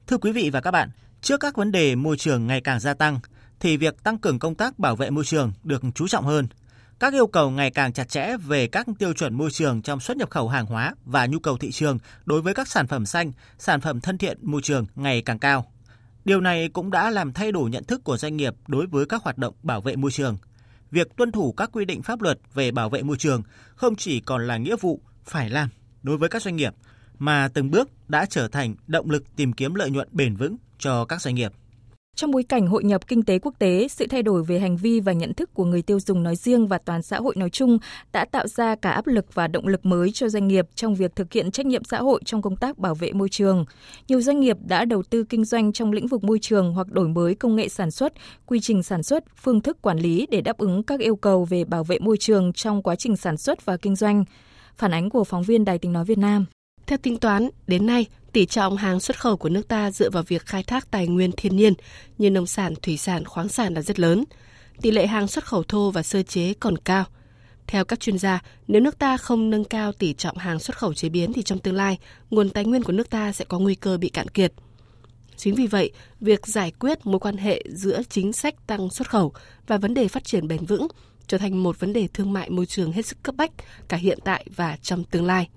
Thưa 0.06 0.19
quý 0.19 0.32
vị 0.32 0.50
và 0.50 0.61
các 0.61 0.70
bạn, 0.70 0.91
trước 1.20 1.41
các 1.41 1.56
vấn 1.56 1.73
đề 1.73 1.94
môi 1.94 2.17
trường 2.17 2.46
ngày 2.46 2.61
càng 2.61 2.81
gia 2.81 2.94
tăng, 2.94 3.20
thì 3.61 3.76
việc 3.76 4.02
tăng 4.02 4.19
cường 4.19 4.38
công 4.38 4.55
tác 4.55 4.79
bảo 4.79 4.96
vệ 4.96 5.11
môi 5.11 5.25
trường 5.25 5.52
được 5.64 5.82
chú 5.94 6.08
trọng 6.08 6.25
hơn. 6.25 6.49
Các 7.00 7.12
yêu 7.12 7.27
cầu 7.27 7.50
ngày 7.50 7.71
càng 7.71 7.93
chặt 7.93 8.09
chẽ 8.09 8.37
về 8.37 8.67
các 8.67 8.87
tiêu 8.99 9.12
chuẩn 9.12 9.35
môi 9.35 9.50
trường 9.50 9.83
trong 9.83 10.00
xuất 10.00 10.17
nhập 10.17 10.31
khẩu 10.31 10.49
hàng 10.49 10.67
hóa 10.67 10.95
và 11.05 11.27
nhu 11.27 11.39
cầu 11.39 11.56
thị 11.59 11.71
trường 11.71 11.99
đối 12.25 12.43
với 12.43 12.55
các 12.55 12.69
sản 12.69 12.87
phẩm 12.87 13.06
xanh, 13.06 13.33
sản 13.59 13.81
phẩm 13.81 14.00
thân 14.00 14.19
thiện 14.19 14.39
môi 14.43 14.62
trường 14.62 14.87
ngày 14.95 15.23
càng 15.23 15.39
cao. 15.39 15.73
Điều 16.25 16.41
này 16.41 16.69
cũng 16.69 16.91
đã 16.91 17.11
làm 17.11 17.33
thay 17.33 17.53
đổi 17.53 17.71
nhận 17.71 17.85
thức 17.85 18.05
của 18.05 18.17
doanh 18.17 18.37
nghiệp 18.37 18.55
đối 18.67 18.87
với 18.87 19.06
các 19.06 19.23
hoạt 19.23 19.39
động 19.39 19.55
bảo 19.62 19.81
vệ 19.81 19.97
môi 19.97 20.11
trường. 20.11 20.39
Việc 20.91 21.17
tuân 21.17 21.33
thủ 21.33 21.53
các 21.53 21.71
quy 21.73 21.85
định 21.85 22.03
pháp 22.03 22.23
luật 22.23 22.39
về 22.55 22.71
bảo 22.71 22.91
vệ 22.91 23.03
môi 23.03 23.17
trường 23.17 23.43
không 23.75 23.97
chỉ 23.97 24.21
còn 24.21 24.47
là 24.47 24.56
nghĩa 24.56 24.77
vụ 24.77 25.01
phải 25.25 25.51
làm 25.51 25.69
đối 26.03 26.17
với 26.17 26.29
các 26.29 26.43
doanh 26.43 26.56
nghiệp 26.56 26.75
mà 27.19 27.49
từng 27.55 27.71
bước 27.71 27.91
đã 28.09 28.27
trở 28.31 28.49
thành 28.49 28.75
động 28.87 29.11
lực 29.11 29.37
tìm 29.37 29.53
kiếm 29.53 29.75
lợi 29.75 29.91
nhuận 29.91 30.09
bền 30.12 30.37
vững 30.37 30.56
cho 30.79 31.05
các 31.05 31.23
doanh 31.23 31.35
nghiệp. 31.35 31.53
Trong 32.19 32.31
bối 32.31 32.43
cảnh 32.43 32.67
hội 32.67 32.85
nhập 32.85 33.06
kinh 33.06 33.23
tế 33.23 33.38
quốc 33.38 33.55
tế, 33.59 33.88
sự 33.88 34.06
thay 34.06 34.23
đổi 34.23 34.43
về 34.43 34.59
hành 34.59 34.76
vi 34.76 35.00
và 35.00 35.12
nhận 35.12 35.35
thức 35.35 35.55
của 35.55 35.65
người 35.65 35.82
tiêu 35.82 36.00
dùng 36.00 36.23
nói 36.23 36.37
riêng 36.37 36.67
và 36.67 36.79
toàn 36.79 37.03
xã 37.03 37.17
hội 37.19 37.37
nói 37.37 37.50
chung 37.50 37.79
đã 38.12 38.25
tạo 38.25 38.49
ra 38.49 38.75
cả 38.75 38.91
áp 38.91 39.06
lực 39.06 39.35
và 39.35 39.47
động 39.47 39.67
lực 39.67 39.87
mới 39.87 40.12
cho 40.12 40.29
doanh 40.29 40.49
nghiệp 40.49 40.67
trong 40.75 40.94
việc 40.94 41.17
thực 41.17 41.32
hiện 41.32 41.50
trách 41.50 41.67
nhiệm 41.67 41.85
xã 41.85 41.99
hội 41.99 42.20
trong 42.25 42.43
công 42.43 42.56
tác 42.56 42.79
bảo 42.79 42.94
vệ 42.94 43.12
môi 43.12 43.29
trường. 43.29 43.65
Nhiều 44.09 44.20
doanh 44.20 44.41
nghiệp 44.41 44.56
đã 44.61 44.85
đầu 44.85 45.03
tư 45.03 45.25
kinh 45.25 45.44
doanh 45.44 45.73
trong 45.73 45.93
lĩnh 45.93 46.06
vực 46.06 46.25
môi 46.25 46.38
trường 46.38 46.73
hoặc 46.73 46.87
đổi 46.91 47.09
mới 47.09 47.35
công 47.35 47.56
nghệ 47.56 47.69
sản 47.69 47.91
xuất, 47.91 48.12
quy 48.47 48.61
trình 48.61 48.82
sản 48.82 49.03
xuất, 49.03 49.25
phương 49.37 49.61
thức 49.61 49.82
quản 49.82 49.99
lý 49.99 50.26
để 50.31 50.41
đáp 50.41 50.59
ứng 50.59 50.82
các 50.82 51.00
yêu 51.00 51.17
cầu 51.17 51.44
về 51.44 51.65
bảo 51.65 51.85
vệ 51.85 51.99
môi 51.99 52.17
trường 52.17 52.53
trong 52.53 52.82
quá 52.82 52.97
trình 52.97 53.17
sản 53.17 53.37
xuất 53.37 53.65
và 53.65 53.76
kinh 53.76 53.97
doanh. 53.97 54.25
Phản 54.76 54.94
ánh 54.94 55.11
của 55.11 55.25
phóng 55.25 55.43
viên 55.43 55.65
Đài 55.65 55.79
tiếng 55.79 55.93
nói 55.93 56.05
Việt 56.05 56.19
Nam. 56.19 56.47
Theo 56.87 56.99
tính 56.99 57.17
toán, 57.17 57.49
đến 57.67 57.87
nay, 57.87 58.06
tỷ 58.33 58.47
trọng 58.47 58.77
hàng 58.77 59.01
xuất 59.01 59.21
khẩu 59.21 59.37
của 59.37 59.49
nước 59.49 59.69
ta 59.69 59.91
dựa 59.91 60.11
vào 60.11 60.23
việc 60.23 60.47
khai 60.47 60.63
thác 60.63 60.91
tài 60.91 61.07
nguyên 61.07 61.33
thiên 61.37 61.57
nhiên 61.57 61.75
như 62.19 62.31
nông 62.31 62.47
sản, 62.47 62.75
thủy 62.83 62.97
sản, 62.97 63.25
khoáng 63.25 63.49
sản 63.49 63.75
là 63.75 63.83
rất 63.83 64.01
lớn. 64.01 64.25
Tỷ 64.83 64.91
lệ 64.91 65.07
hàng 65.07 65.29
xuất 65.29 65.45
khẩu 65.45 65.63
thô 65.63 65.91
và 65.91 66.03
sơ 66.03 66.23
chế 66.23 66.55
còn 66.61 66.79
cao. 66.79 67.05
Theo 67.67 67.85
các 67.85 68.01
chuyên 68.01 68.19
gia, 68.19 68.43
nếu 68.69 68.81
nước 68.81 68.99
ta 68.99 69.17
không 69.17 69.51
nâng 69.51 69.65
cao 69.65 69.93
tỷ 69.93 70.13
trọng 70.13 70.39
hàng 70.39 70.59
xuất 70.59 70.79
khẩu 70.79 70.95
chế 70.95 71.09
biến 71.09 71.33
thì 71.33 71.43
trong 71.43 71.59
tương 71.59 71.75
lai, 71.75 71.99
nguồn 72.31 72.51
tài 72.51 72.65
nguyên 72.65 72.83
của 72.83 72.93
nước 72.93 73.11
ta 73.11 73.33
sẽ 73.33 73.45
có 73.45 73.59
nguy 73.59 73.75
cơ 73.75 73.99
bị 73.99 74.09
cạn 74.09 74.29
kiệt. 74.29 74.53
Chính 75.37 75.55
vì 75.55 75.67
vậy, 75.67 75.91
việc 76.21 76.47
giải 76.47 76.73
quyết 76.79 77.07
mối 77.07 77.19
quan 77.19 77.37
hệ 77.37 77.63
giữa 77.69 78.01
chính 78.09 78.33
sách 78.33 78.67
tăng 78.67 78.91
xuất 78.91 79.11
khẩu 79.11 79.33
và 79.67 79.79
vấn 79.79 79.95
đề 79.95 80.09
phát 80.09 80.25
triển 80.25 80.49
bền 80.49 80.65
vững 80.65 80.89
trở 81.27 81.39
thành 81.39 81.63
một 81.63 81.81
vấn 81.81 81.93
đề 81.93 82.09
thương 82.15 82.33
mại 82.33 82.51
môi 82.51 82.67
trường 82.67 82.93
hết 82.93 83.07
sức 83.07 83.23
cấp 83.23 83.35
bách 83.39 83.51
cả 83.89 83.97
hiện 83.97 84.19
tại 84.25 84.47
và 84.57 84.77
trong 84.83 85.05
tương 85.05 85.27
lai. 85.27 85.49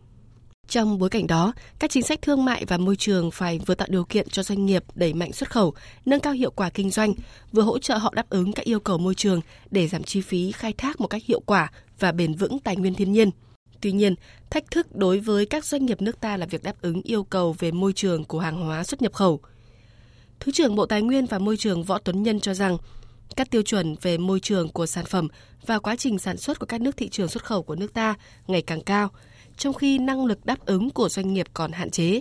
Trong 0.72 0.98
bối 1.00 1.10
cảnh 1.10 1.28
đó, 1.28 1.54
các 1.80 1.92
chính 1.92 2.04
sách 2.04 2.22
thương 2.22 2.46
mại 2.46 2.66
và 2.66 2.78
môi 2.78 2.96
trường 2.96 3.32
phải 3.32 3.60
vừa 3.66 3.76
tạo 3.76 3.88
điều 3.92 4.04
kiện 4.04 4.30
cho 4.30 4.44
doanh 4.44 4.66
nghiệp 4.66 4.84
đẩy 4.96 5.14
mạnh 5.14 5.34
xuất 5.34 5.52
khẩu, 5.52 5.74
nâng 6.06 6.20
cao 6.20 6.34
hiệu 6.34 6.52
quả 6.52 6.70
kinh 6.70 6.90
doanh, 6.90 7.14
vừa 7.52 7.62
hỗ 7.62 7.80
trợ 7.80 7.98
họ 7.98 8.14
đáp 8.16 8.30
ứng 8.30 8.54
các 8.54 8.66
yêu 8.66 8.80
cầu 8.80 8.98
môi 8.98 9.16
trường 9.16 9.42
để 9.72 9.88
giảm 9.88 10.04
chi 10.04 10.22
phí 10.22 10.52
khai 10.52 10.74
thác 10.74 11.02
một 11.02 11.08
cách 11.08 11.22
hiệu 11.26 11.40
quả 11.40 11.72
và 12.00 12.12
bền 12.12 12.34
vững 12.34 12.60
tài 12.60 12.76
nguyên 12.76 12.96
thiên 12.96 13.12
nhiên. 13.12 13.30
Tuy 13.82 13.92
nhiên, 13.92 14.16
thách 14.50 14.72
thức 14.72 14.96
đối 14.96 15.20
với 15.20 15.46
các 15.46 15.66
doanh 15.66 15.86
nghiệp 15.86 16.02
nước 16.02 16.20
ta 16.20 16.38
là 16.38 16.46
việc 16.46 16.64
đáp 16.64 16.82
ứng 16.82 17.02
yêu 17.02 17.24
cầu 17.24 17.56
về 17.60 17.72
môi 17.72 17.94
trường 17.94 18.24
của 18.24 18.40
hàng 18.40 18.66
hóa 18.66 18.84
xuất 18.84 19.02
nhập 19.02 19.14
khẩu. 19.14 19.40
Thứ 20.40 20.52
trưởng 20.52 20.76
Bộ 20.76 20.86
Tài 20.86 21.02
nguyên 21.02 21.26
và 21.26 21.40
Môi 21.40 21.58
trường 21.58 21.84
Võ 21.84 21.98
Tuấn 21.98 22.24
Nhân 22.24 22.40
cho 22.40 22.54
rằng, 22.54 22.78
các 23.36 23.50
tiêu 23.50 23.62
chuẩn 23.62 23.96
về 24.02 24.18
môi 24.18 24.40
trường 24.40 24.70
của 24.70 24.86
sản 24.86 25.06
phẩm 25.06 25.28
và 25.66 25.80
quá 25.80 25.96
trình 25.96 26.20
sản 26.20 26.38
xuất 26.38 26.60
của 26.60 26.66
các 26.66 26.82
nước 26.82 26.98
thị 26.98 27.10
trường 27.10 27.28
xuất 27.28 27.44
khẩu 27.46 27.64
của 27.64 27.76
nước 27.76 27.94
ta 27.94 28.16
ngày 28.48 28.62
càng 28.62 28.82
cao– 28.82 29.10
trong 29.58 29.74
khi 29.74 29.98
năng 29.98 30.26
lực 30.26 30.46
đáp 30.46 30.66
ứng 30.66 30.90
của 30.90 31.10
doanh 31.10 31.34
nghiệp 31.34 31.48
còn 31.54 31.72
hạn 31.72 31.90
chế. 31.90 32.20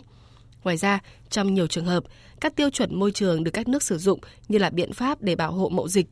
Ngoài 0.64 0.76
ra, 0.76 0.98
trong 1.30 1.54
nhiều 1.54 1.66
trường 1.66 1.84
hợp, 1.84 2.04
các 2.40 2.56
tiêu 2.56 2.70
chuẩn 2.70 2.98
môi 2.98 3.12
trường 3.12 3.44
được 3.44 3.50
các 3.50 3.68
nước 3.68 3.82
sử 3.82 3.98
dụng 3.98 4.20
như 4.48 4.58
là 4.58 4.70
biện 4.70 4.92
pháp 4.92 5.22
để 5.22 5.36
bảo 5.36 5.52
hộ 5.52 5.68
mậu 5.68 5.88
dịch. 5.88 6.06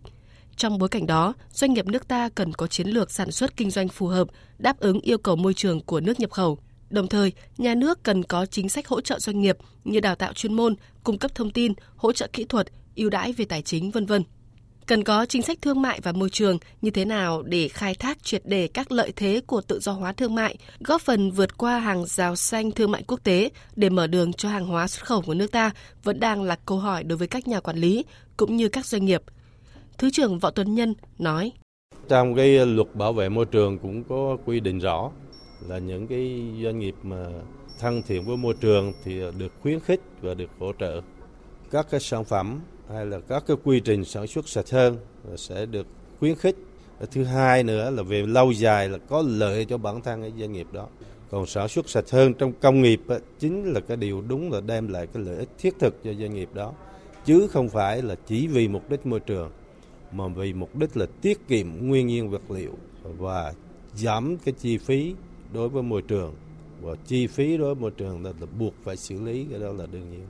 Trong 0.56 0.78
bối 0.78 0.88
cảnh 0.88 1.06
đó, 1.06 1.34
doanh 1.52 1.72
nghiệp 1.72 1.86
nước 1.86 2.08
ta 2.08 2.28
cần 2.28 2.52
có 2.52 2.66
chiến 2.66 2.88
lược 2.88 3.10
sản 3.10 3.30
xuất 3.30 3.56
kinh 3.56 3.70
doanh 3.70 3.88
phù 3.88 4.06
hợp, 4.06 4.28
đáp 4.58 4.80
ứng 4.80 5.00
yêu 5.00 5.18
cầu 5.18 5.36
môi 5.36 5.54
trường 5.54 5.80
của 5.80 6.00
nước 6.00 6.20
nhập 6.20 6.30
khẩu. 6.30 6.58
Đồng 6.90 7.06
thời, 7.06 7.32
nhà 7.58 7.74
nước 7.74 8.02
cần 8.02 8.22
có 8.22 8.46
chính 8.46 8.68
sách 8.68 8.88
hỗ 8.88 9.00
trợ 9.00 9.18
doanh 9.18 9.40
nghiệp 9.40 9.56
như 9.84 10.00
đào 10.00 10.14
tạo 10.14 10.32
chuyên 10.32 10.54
môn, 10.54 10.74
cung 11.04 11.18
cấp 11.18 11.34
thông 11.34 11.50
tin, 11.50 11.72
hỗ 11.96 12.12
trợ 12.12 12.28
kỹ 12.32 12.44
thuật, 12.44 12.66
ưu 12.96 13.10
đãi 13.10 13.32
về 13.32 13.44
tài 13.44 13.62
chính 13.62 13.90
vân 13.90 14.06
vân 14.06 14.22
cần 14.88 15.04
có 15.04 15.26
chính 15.26 15.42
sách 15.42 15.58
thương 15.62 15.82
mại 15.82 16.00
và 16.02 16.12
môi 16.12 16.30
trường 16.30 16.58
như 16.82 16.90
thế 16.90 17.04
nào 17.04 17.42
để 17.42 17.68
khai 17.68 17.94
thác 17.94 18.22
triệt 18.22 18.42
đề 18.44 18.68
các 18.68 18.92
lợi 18.92 19.12
thế 19.16 19.40
của 19.46 19.60
tự 19.60 19.80
do 19.80 19.92
hóa 19.92 20.12
thương 20.12 20.34
mại, 20.34 20.56
góp 20.80 21.00
phần 21.00 21.30
vượt 21.30 21.58
qua 21.58 21.78
hàng 21.78 22.04
rào 22.06 22.36
xanh 22.36 22.70
thương 22.70 22.90
mại 22.90 23.02
quốc 23.02 23.24
tế 23.24 23.50
để 23.76 23.90
mở 23.90 24.06
đường 24.06 24.32
cho 24.32 24.48
hàng 24.48 24.66
hóa 24.66 24.88
xuất 24.88 25.06
khẩu 25.06 25.22
của 25.22 25.34
nước 25.34 25.52
ta 25.52 25.70
vẫn 26.04 26.20
đang 26.20 26.42
là 26.42 26.56
câu 26.66 26.78
hỏi 26.78 27.04
đối 27.04 27.18
với 27.18 27.28
các 27.28 27.48
nhà 27.48 27.60
quản 27.60 27.76
lý 27.76 28.04
cũng 28.36 28.56
như 28.56 28.68
các 28.68 28.86
doanh 28.86 29.04
nghiệp. 29.04 29.22
Thứ 29.98 30.10
trưởng 30.10 30.38
Võ 30.38 30.50
Tuấn 30.50 30.74
Nhân 30.74 30.94
nói: 31.18 31.52
Trong 32.08 32.34
cái 32.34 32.66
luật 32.66 32.94
bảo 32.94 33.12
vệ 33.12 33.28
môi 33.28 33.44
trường 33.44 33.78
cũng 33.78 34.04
có 34.04 34.36
quy 34.44 34.60
định 34.60 34.78
rõ 34.78 35.10
là 35.68 35.78
những 35.78 36.06
cái 36.06 36.40
doanh 36.64 36.78
nghiệp 36.78 36.94
mà 37.02 37.26
thân 37.78 38.02
thiện 38.02 38.24
với 38.24 38.36
môi 38.36 38.54
trường 38.60 38.92
thì 39.04 39.20
được 39.38 39.52
khuyến 39.62 39.80
khích 39.80 40.00
và 40.20 40.34
được 40.34 40.50
hỗ 40.58 40.72
trợ 40.80 41.00
các 41.70 41.86
cái 41.90 42.00
sản 42.00 42.24
phẩm 42.24 42.60
hay 42.92 43.06
là 43.06 43.20
các 43.20 43.44
cái 43.46 43.56
quy 43.64 43.80
trình 43.80 44.04
sản 44.04 44.26
xuất 44.26 44.48
sạch 44.48 44.70
hơn 44.70 44.96
sẽ 45.36 45.66
được 45.66 45.86
khuyến 46.18 46.34
khích. 46.34 46.56
Thứ 47.10 47.24
hai 47.24 47.62
nữa 47.62 47.90
là 47.90 48.02
về 48.02 48.26
lâu 48.26 48.52
dài 48.52 48.88
là 48.88 48.98
có 48.98 49.24
lợi 49.26 49.64
cho 49.64 49.78
bản 49.78 50.00
thân 50.02 50.22
cái 50.22 50.32
doanh 50.38 50.52
nghiệp 50.52 50.66
đó. 50.72 50.88
Còn 51.30 51.46
sản 51.46 51.68
xuất 51.68 51.88
sạch 51.88 52.10
hơn 52.10 52.34
trong 52.34 52.52
công 52.60 52.82
nghiệp 52.82 53.00
chính 53.38 53.72
là 53.72 53.80
cái 53.80 53.96
điều 53.96 54.20
đúng 54.20 54.52
là 54.52 54.60
đem 54.60 54.88
lại 54.88 55.06
cái 55.06 55.22
lợi 55.22 55.36
ích 55.36 55.48
thiết 55.58 55.74
thực 55.78 56.04
cho 56.04 56.12
doanh 56.14 56.34
nghiệp 56.34 56.48
đó. 56.54 56.72
Chứ 57.24 57.46
không 57.50 57.68
phải 57.68 58.02
là 58.02 58.14
chỉ 58.26 58.46
vì 58.46 58.68
mục 58.68 58.90
đích 58.90 59.06
môi 59.06 59.20
trường 59.20 59.50
mà 60.12 60.28
vì 60.28 60.52
mục 60.52 60.76
đích 60.76 60.96
là 60.96 61.06
tiết 61.22 61.48
kiệm 61.48 61.88
nguyên 61.88 62.06
nhiên 62.06 62.30
vật 62.30 62.50
liệu 62.50 62.72
và 63.02 63.54
giảm 63.94 64.36
cái 64.44 64.54
chi 64.58 64.78
phí 64.78 65.14
đối 65.52 65.68
với 65.68 65.82
môi 65.82 66.02
trường. 66.02 66.34
Và 66.82 66.94
chi 67.06 67.26
phí 67.26 67.56
đối 67.56 67.74
với 67.74 67.82
môi 67.82 67.90
trường 67.90 68.24
là, 68.24 68.32
là 68.40 68.46
buộc 68.58 68.74
phải 68.84 68.96
xử 68.96 69.20
lý 69.20 69.46
cái 69.50 69.58
đó 69.58 69.72
là 69.72 69.86
đương 69.86 70.10
nhiên. 70.10 70.26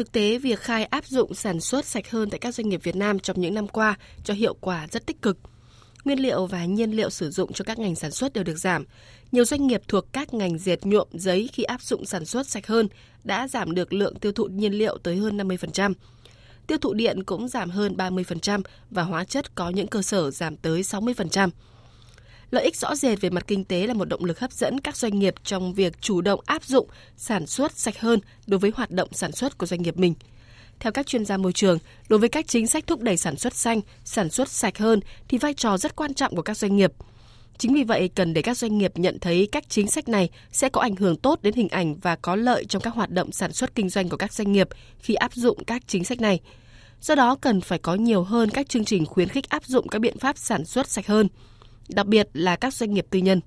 Thực 0.00 0.12
tế, 0.12 0.38
việc 0.38 0.60
khai 0.60 0.84
áp 0.84 1.06
dụng 1.06 1.34
sản 1.34 1.60
xuất 1.60 1.84
sạch 1.84 2.10
hơn 2.10 2.30
tại 2.30 2.38
các 2.38 2.54
doanh 2.54 2.68
nghiệp 2.68 2.80
Việt 2.82 2.96
Nam 2.96 3.18
trong 3.18 3.40
những 3.40 3.54
năm 3.54 3.68
qua 3.68 3.94
cho 4.24 4.34
hiệu 4.34 4.54
quả 4.60 4.86
rất 4.90 5.06
tích 5.06 5.22
cực. 5.22 5.38
Nguyên 6.04 6.22
liệu 6.22 6.46
và 6.46 6.64
nhiên 6.64 6.90
liệu 6.90 7.10
sử 7.10 7.30
dụng 7.30 7.52
cho 7.52 7.64
các 7.64 7.78
ngành 7.78 7.94
sản 7.94 8.10
xuất 8.10 8.32
đều 8.32 8.44
được 8.44 8.56
giảm. 8.56 8.84
Nhiều 9.32 9.44
doanh 9.44 9.66
nghiệp 9.66 9.82
thuộc 9.88 10.12
các 10.12 10.34
ngành 10.34 10.58
dệt 10.58 10.86
nhuộm 10.86 11.08
giấy 11.12 11.48
khi 11.52 11.62
áp 11.62 11.82
dụng 11.82 12.04
sản 12.04 12.24
xuất 12.24 12.46
sạch 12.46 12.66
hơn 12.66 12.88
đã 13.24 13.48
giảm 13.48 13.74
được 13.74 13.92
lượng 13.92 14.18
tiêu 14.18 14.32
thụ 14.32 14.44
nhiên 14.44 14.72
liệu 14.72 14.98
tới 14.98 15.16
hơn 15.16 15.36
50%. 15.36 15.92
Tiêu 16.66 16.78
thụ 16.78 16.94
điện 16.94 17.24
cũng 17.24 17.48
giảm 17.48 17.70
hơn 17.70 17.96
30% 17.96 18.62
và 18.90 19.02
hóa 19.02 19.24
chất 19.24 19.54
có 19.54 19.70
những 19.70 19.86
cơ 19.86 20.02
sở 20.02 20.30
giảm 20.30 20.56
tới 20.56 20.82
60%. 20.82 21.50
Lợi 22.50 22.64
ích 22.64 22.76
rõ 22.76 22.94
rệt 22.94 23.20
về 23.20 23.30
mặt 23.30 23.44
kinh 23.46 23.64
tế 23.64 23.86
là 23.86 23.94
một 23.94 24.04
động 24.04 24.24
lực 24.24 24.40
hấp 24.40 24.52
dẫn 24.52 24.80
các 24.80 24.96
doanh 24.96 25.18
nghiệp 25.18 25.34
trong 25.44 25.74
việc 25.74 26.00
chủ 26.00 26.20
động 26.20 26.40
áp 26.46 26.64
dụng 26.64 26.88
sản 27.16 27.46
xuất 27.46 27.78
sạch 27.78 28.00
hơn 28.00 28.20
đối 28.46 28.58
với 28.58 28.72
hoạt 28.74 28.90
động 28.90 29.08
sản 29.12 29.32
xuất 29.32 29.58
của 29.58 29.66
doanh 29.66 29.82
nghiệp 29.82 29.96
mình. 29.96 30.14
Theo 30.80 30.92
các 30.92 31.06
chuyên 31.06 31.24
gia 31.24 31.36
môi 31.36 31.52
trường, 31.52 31.78
đối 32.08 32.18
với 32.18 32.28
các 32.28 32.48
chính 32.48 32.66
sách 32.66 32.86
thúc 32.86 33.00
đẩy 33.00 33.16
sản 33.16 33.36
xuất 33.36 33.54
xanh, 33.54 33.80
sản 34.04 34.30
xuất 34.30 34.48
sạch 34.48 34.78
hơn 34.78 35.00
thì 35.28 35.38
vai 35.38 35.54
trò 35.54 35.78
rất 35.78 35.96
quan 35.96 36.14
trọng 36.14 36.36
của 36.36 36.42
các 36.42 36.56
doanh 36.56 36.76
nghiệp. 36.76 36.92
Chính 37.58 37.74
vì 37.74 37.84
vậy, 37.84 38.10
cần 38.14 38.34
để 38.34 38.42
các 38.42 38.56
doanh 38.56 38.78
nghiệp 38.78 38.98
nhận 38.98 39.18
thấy 39.18 39.48
các 39.52 39.64
chính 39.68 39.90
sách 39.90 40.08
này 40.08 40.30
sẽ 40.52 40.68
có 40.68 40.80
ảnh 40.80 40.96
hưởng 40.96 41.16
tốt 41.16 41.38
đến 41.42 41.54
hình 41.54 41.68
ảnh 41.68 41.94
và 41.94 42.16
có 42.16 42.36
lợi 42.36 42.64
trong 42.64 42.82
các 42.82 42.94
hoạt 42.94 43.10
động 43.10 43.32
sản 43.32 43.52
xuất 43.52 43.74
kinh 43.74 43.88
doanh 43.88 44.08
của 44.08 44.16
các 44.16 44.32
doanh 44.32 44.52
nghiệp 44.52 44.68
khi 44.98 45.14
áp 45.14 45.34
dụng 45.34 45.64
các 45.64 45.82
chính 45.86 46.04
sách 46.04 46.20
này. 46.20 46.40
Do 47.00 47.14
đó, 47.14 47.36
cần 47.40 47.60
phải 47.60 47.78
có 47.78 47.94
nhiều 47.94 48.22
hơn 48.22 48.50
các 48.50 48.68
chương 48.68 48.84
trình 48.84 49.06
khuyến 49.06 49.28
khích 49.28 49.48
áp 49.48 49.64
dụng 49.64 49.88
các 49.88 49.98
biện 49.98 50.18
pháp 50.18 50.38
sản 50.38 50.64
xuất 50.64 50.88
sạch 50.88 51.06
hơn, 51.06 51.28
đặc 51.94 52.06
biệt 52.06 52.28
là 52.32 52.56
các 52.56 52.74
doanh 52.74 52.94
nghiệp 52.94 53.06
tư 53.10 53.18
nhân. 53.18 53.40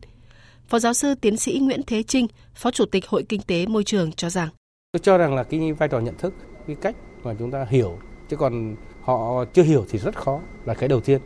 Phó 0.67 0.79
giáo 0.79 0.93
sư 0.93 1.15
tiến 1.15 1.37
sĩ 1.37 1.59
Nguyễn 1.61 1.81
Thế 1.87 2.03
Trinh, 2.03 2.27
Phó 2.55 2.71
Chủ 2.71 2.85
tịch 2.85 3.07
Hội 3.07 3.23
Kinh 3.29 3.41
tế 3.41 3.65
Môi 3.65 3.83
trường 3.83 4.11
cho 4.11 4.29
rằng. 4.29 4.49
Tôi 4.91 4.99
cho 5.03 5.17
rằng 5.17 5.35
là 5.35 5.43
cái 5.43 5.73
vai 5.73 5.89
trò 5.89 5.99
nhận 5.99 6.17
thức, 6.17 6.33
cái 6.67 6.75
cách 6.81 6.95
mà 7.23 7.33
chúng 7.39 7.51
ta 7.51 7.65
hiểu, 7.69 7.99
chứ 8.29 8.35
còn 8.35 8.75
họ 9.01 9.45
chưa 9.53 9.63
hiểu 9.63 9.85
thì 9.89 9.99
rất 9.99 10.15
khó 10.15 10.41
là 10.65 10.73
cái 10.73 10.89
đầu 10.89 11.01
tiên. 11.01 11.21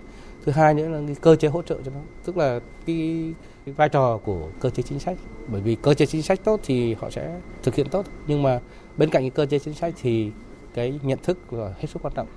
Thứ 0.45 0.51
hai 0.51 0.73
nữa 0.73 0.89
là 0.89 1.01
cái 1.07 1.15
cơ 1.21 1.35
chế 1.35 1.47
hỗ 1.47 1.61
trợ 1.61 1.79
cho 1.85 1.91
nó 1.91 1.99
tức 2.25 2.37
là 2.37 2.59
cái, 2.85 3.33
cái 3.65 3.73
vai 3.73 3.89
trò 3.89 4.17
của 4.17 4.49
cơ 4.59 4.69
chế 4.69 4.83
chính 4.83 4.99
sách. 4.99 5.17
Bởi 5.47 5.61
vì 5.61 5.75
cơ 5.75 5.93
chế 5.93 6.05
chính 6.05 6.21
sách 6.21 6.43
tốt 6.43 6.59
thì 6.63 6.93
họ 6.93 7.09
sẽ 7.09 7.39
thực 7.63 7.75
hiện 7.75 7.89
tốt 7.89 8.05
nhưng 8.27 8.43
mà 8.43 8.59
bên 8.97 9.09
cạnh 9.09 9.23
cái 9.23 9.29
cơ 9.29 9.45
chế 9.45 9.59
chính 9.59 9.73
sách 9.73 9.93
thì 10.01 10.31
cái 10.73 10.99
nhận 11.03 11.19
thức 11.23 11.53
là 11.53 11.73
hết 11.77 11.87
sức 11.93 12.01
quan 12.01 12.13
trọng. 12.15 12.27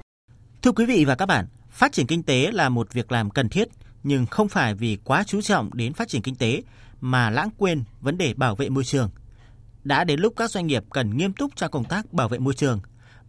Thưa 0.63 0.73
quý 0.73 0.87
vị 0.87 1.05
và 1.05 1.15
các 1.15 1.27
bạn 1.27 1.47
phát 1.71 1.93
triển 1.93 2.07
kinh 2.07 2.23
tế 2.23 2.51
là 2.53 2.69
một 2.69 2.93
việc 2.93 3.13
làm 3.13 3.31
cần 3.31 3.49
thiết 3.49 3.69
nhưng 4.03 4.27
không 4.27 4.49
phải 4.49 4.75
vì 4.75 4.99
quá 5.05 5.25
chú 5.27 5.41
trọng 5.41 5.71
đến 5.75 5.93
phát 5.93 6.09
triển 6.09 6.23
kinh 6.23 6.35
tế 6.35 6.63
mà 7.01 7.31
lãng 7.31 7.51
quên 7.57 7.85
vấn 8.01 8.19
đề 8.19 8.35
bảo 8.35 8.57
vệ 8.57 8.69
môi 8.69 8.85
trường 8.85 9.11
đã 9.85 10.05
đến 10.05 10.21
lúc 10.21 10.33
các 10.37 10.51
doanh 10.51 10.67
nghiệp 10.67 10.85
cần 10.91 11.17
nghiêm 11.17 11.33
túc 11.33 11.57
cho 11.57 11.69
công 11.69 11.85
tác 11.85 12.13
bảo 12.13 12.29
vệ 12.29 12.39
môi 12.39 12.55
trường 12.55 12.81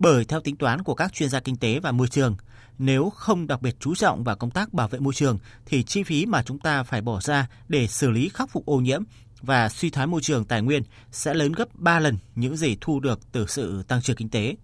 bởi 0.01 0.25
theo 0.25 0.39
tính 0.39 0.55
toán 0.55 0.83
của 0.83 0.95
các 0.95 1.13
chuyên 1.13 1.29
gia 1.29 1.39
kinh 1.39 1.57
tế 1.57 1.79
và 1.79 1.91
môi 1.91 2.07
trường, 2.07 2.35
nếu 2.77 3.09
không 3.09 3.47
đặc 3.47 3.61
biệt 3.61 3.75
chú 3.79 3.95
trọng 3.95 4.23
vào 4.23 4.35
công 4.35 4.51
tác 4.51 4.73
bảo 4.73 4.87
vệ 4.87 4.99
môi 4.99 5.13
trường 5.13 5.39
thì 5.65 5.83
chi 5.83 6.03
phí 6.03 6.25
mà 6.25 6.43
chúng 6.43 6.59
ta 6.59 6.83
phải 6.83 7.01
bỏ 7.01 7.19
ra 7.21 7.47
để 7.67 7.87
xử 7.87 8.09
lý 8.09 8.29
khắc 8.33 8.49
phục 8.49 8.65
ô 8.65 8.77
nhiễm 8.77 9.03
và 9.41 9.69
suy 9.69 9.89
thoái 9.89 10.07
môi 10.07 10.21
trường 10.21 10.45
tài 10.45 10.61
nguyên 10.61 10.83
sẽ 11.11 11.33
lớn 11.33 11.51
gấp 11.51 11.65
3 11.73 11.99
lần 11.99 12.17
những 12.35 12.57
gì 12.57 12.77
thu 12.81 12.99
được 12.99 13.19
từ 13.31 13.45
sự 13.47 13.83
tăng 13.87 14.01
trưởng 14.01 14.15
kinh 14.15 14.29
tế. 14.29 14.55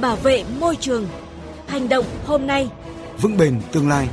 Bảo 0.00 0.16
vệ 0.16 0.44
môi 0.60 0.76
trường. 0.76 1.06
Hành 1.72 1.88
động 1.88 2.04
hôm 2.24 2.46
nay. 2.46 2.70
Vững 3.20 3.36
bền 3.36 3.60
tương 3.72 3.88
lai. 3.88 4.08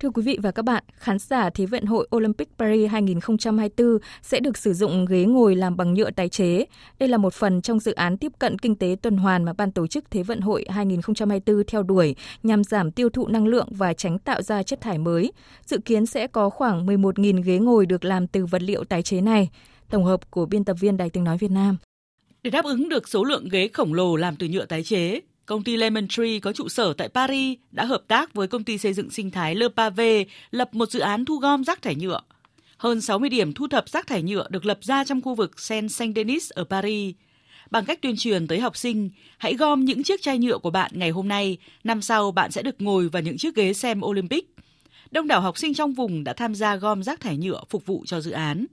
Thưa 0.00 0.10
quý 0.10 0.22
vị 0.22 0.38
và 0.42 0.50
các 0.50 0.64
bạn, 0.64 0.84
khán 0.92 1.18
giả 1.18 1.50
Thế 1.50 1.66
vận 1.66 1.84
hội 1.84 2.08
Olympic 2.16 2.48
Paris 2.58 2.90
2024 2.90 3.98
sẽ 4.22 4.40
được 4.40 4.58
sử 4.58 4.74
dụng 4.74 5.04
ghế 5.04 5.24
ngồi 5.24 5.56
làm 5.56 5.76
bằng 5.76 5.94
nhựa 5.94 6.10
tái 6.10 6.28
chế. 6.28 6.64
Đây 6.98 7.08
là 7.08 7.16
một 7.16 7.34
phần 7.34 7.62
trong 7.62 7.80
dự 7.80 7.92
án 7.92 8.16
tiếp 8.16 8.32
cận 8.38 8.58
kinh 8.58 8.76
tế 8.76 8.96
tuần 9.02 9.16
hoàn 9.16 9.44
mà 9.44 9.52
ban 9.52 9.72
tổ 9.72 9.86
chức 9.86 10.10
Thế 10.10 10.22
vận 10.22 10.40
hội 10.40 10.64
2024 10.68 11.62
theo 11.66 11.82
đuổi 11.82 12.14
nhằm 12.42 12.64
giảm 12.64 12.90
tiêu 12.90 13.08
thụ 13.08 13.26
năng 13.26 13.46
lượng 13.46 13.68
và 13.70 13.92
tránh 13.92 14.18
tạo 14.18 14.42
ra 14.42 14.62
chất 14.62 14.80
thải 14.80 14.98
mới. 14.98 15.32
Dự 15.66 15.78
kiến 15.78 16.06
sẽ 16.06 16.26
có 16.26 16.50
khoảng 16.50 16.86
11.000 16.86 17.42
ghế 17.42 17.58
ngồi 17.58 17.86
được 17.86 18.04
làm 18.04 18.26
từ 18.26 18.46
vật 18.46 18.62
liệu 18.62 18.84
tái 18.84 19.02
chế 19.02 19.20
này. 19.20 19.48
Tổng 19.90 20.04
hợp 20.04 20.30
của 20.30 20.46
biên 20.46 20.64
tập 20.64 20.76
viên 20.80 20.96
Đài 20.96 21.10
tiếng 21.10 21.24
nói 21.24 21.38
Việt 21.38 21.50
Nam. 21.50 21.76
Để 22.46 22.50
đáp 22.50 22.64
ứng 22.64 22.88
được 22.88 23.08
số 23.08 23.24
lượng 23.24 23.48
ghế 23.48 23.68
khổng 23.68 23.94
lồ 23.94 24.16
làm 24.16 24.36
từ 24.36 24.48
nhựa 24.48 24.64
tái 24.64 24.82
chế, 24.82 25.20
Công 25.46 25.64
ty 25.64 25.76
Lemon 25.76 26.08
Tree 26.08 26.38
có 26.38 26.52
trụ 26.52 26.68
sở 26.68 26.92
tại 26.92 27.08
Paris 27.08 27.58
đã 27.70 27.84
hợp 27.84 28.02
tác 28.08 28.34
với 28.34 28.48
công 28.48 28.64
ty 28.64 28.78
xây 28.78 28.92
dựng 28.92 29.10
sinh 29.10 29.30
thái 29.30 29.54
Le 29.54 29.66
Pavé 29.76 30.24
lập 30.50 30.74
một 30.74 30.90
dự 30.90 31.00
án 31.00 31.24
thu 31.24 31.36
gom 31.36 31.64
rác 31.64 31.82
thải 31.82 31.94
nhựa. 31.94 32.20
Hơn 32.76 33.00
60 33.00 33.28
điểm 33.28 33.52
thu 33.52 33.68
thập 33.68 33.88
rác 33.88 34.06
thải 34.06 34.22
nhựa 34.22 34.46
được 34.50 34.66
lập 34.66 34.78
ra 34.82 35.04
trong 35.04 35.20
khu 35.20 35.34
vực 35.34 35.52
Seine-Saint-Denis 35.56 36.50
ở 36.54 36.64
Paris. 36.64 37.14
Bằng 37.70 37.84
cách 37.84 38.02
tuyên 38.02 38.16
truyền 38.16 38.46
tới 38.46 38.60
học 38.60 38.76
sinh, 38.76 39.10
hãy 39.38 39.54
gom 39.54 39.84
những 39.84 40.02
chiếc 40.02 40.22
chai 40.22 40.38
nhựa 40.38 40.58
của 40.58 40.70
bạn 40.70 40.90
ngày 40.94 41.10
hôm 41.10 41.28
nay, 41.28 41.56
năm 41.84 42.02
sau 42.02 42.30
bạn 42.30 42.52
sẽ 42.52 42.62
được 42.62 42.82
ngồi 42.82 43.08
vào 43.08 43.22
những 43.22 43.38
chiếc 43.38 43.54
ghế 43.54 43.72
xem 43.72 44.00
Olympic. 44.04 44.54
Đông 45.10 45.28
đảo 45.28 45.40
học 45.40 45.58
sinh 45.58 45.74
trong 45.74 45.92
vùng 45.92 46.24
đã 46.24 46.32
tham 46.32 46.54
gia 46.54 46.76
gom 46.76 47.02
rác 47.02 47.20
thải 47.20 47.36
nhựa 47.36 47.60
phục 47.70 47.86
vụ 47.86 48.04
cho 48.06 48.20
dự 48.20 48.30
án. 48.30 48.66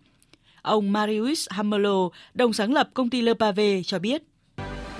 Ông 0.64 0.92
Marius 0.92 1.48
Hamelo, 1.50 2.10
đồng 2.34 2.54
sáng 2.54 2.74
lập 2.74 2.90
công 2.94 3.10
ty 3.10 3.22
Le 3.22 3.34
Pavé 3.34 3.82
cho 3.84 4.00
biết, 4.00 4.24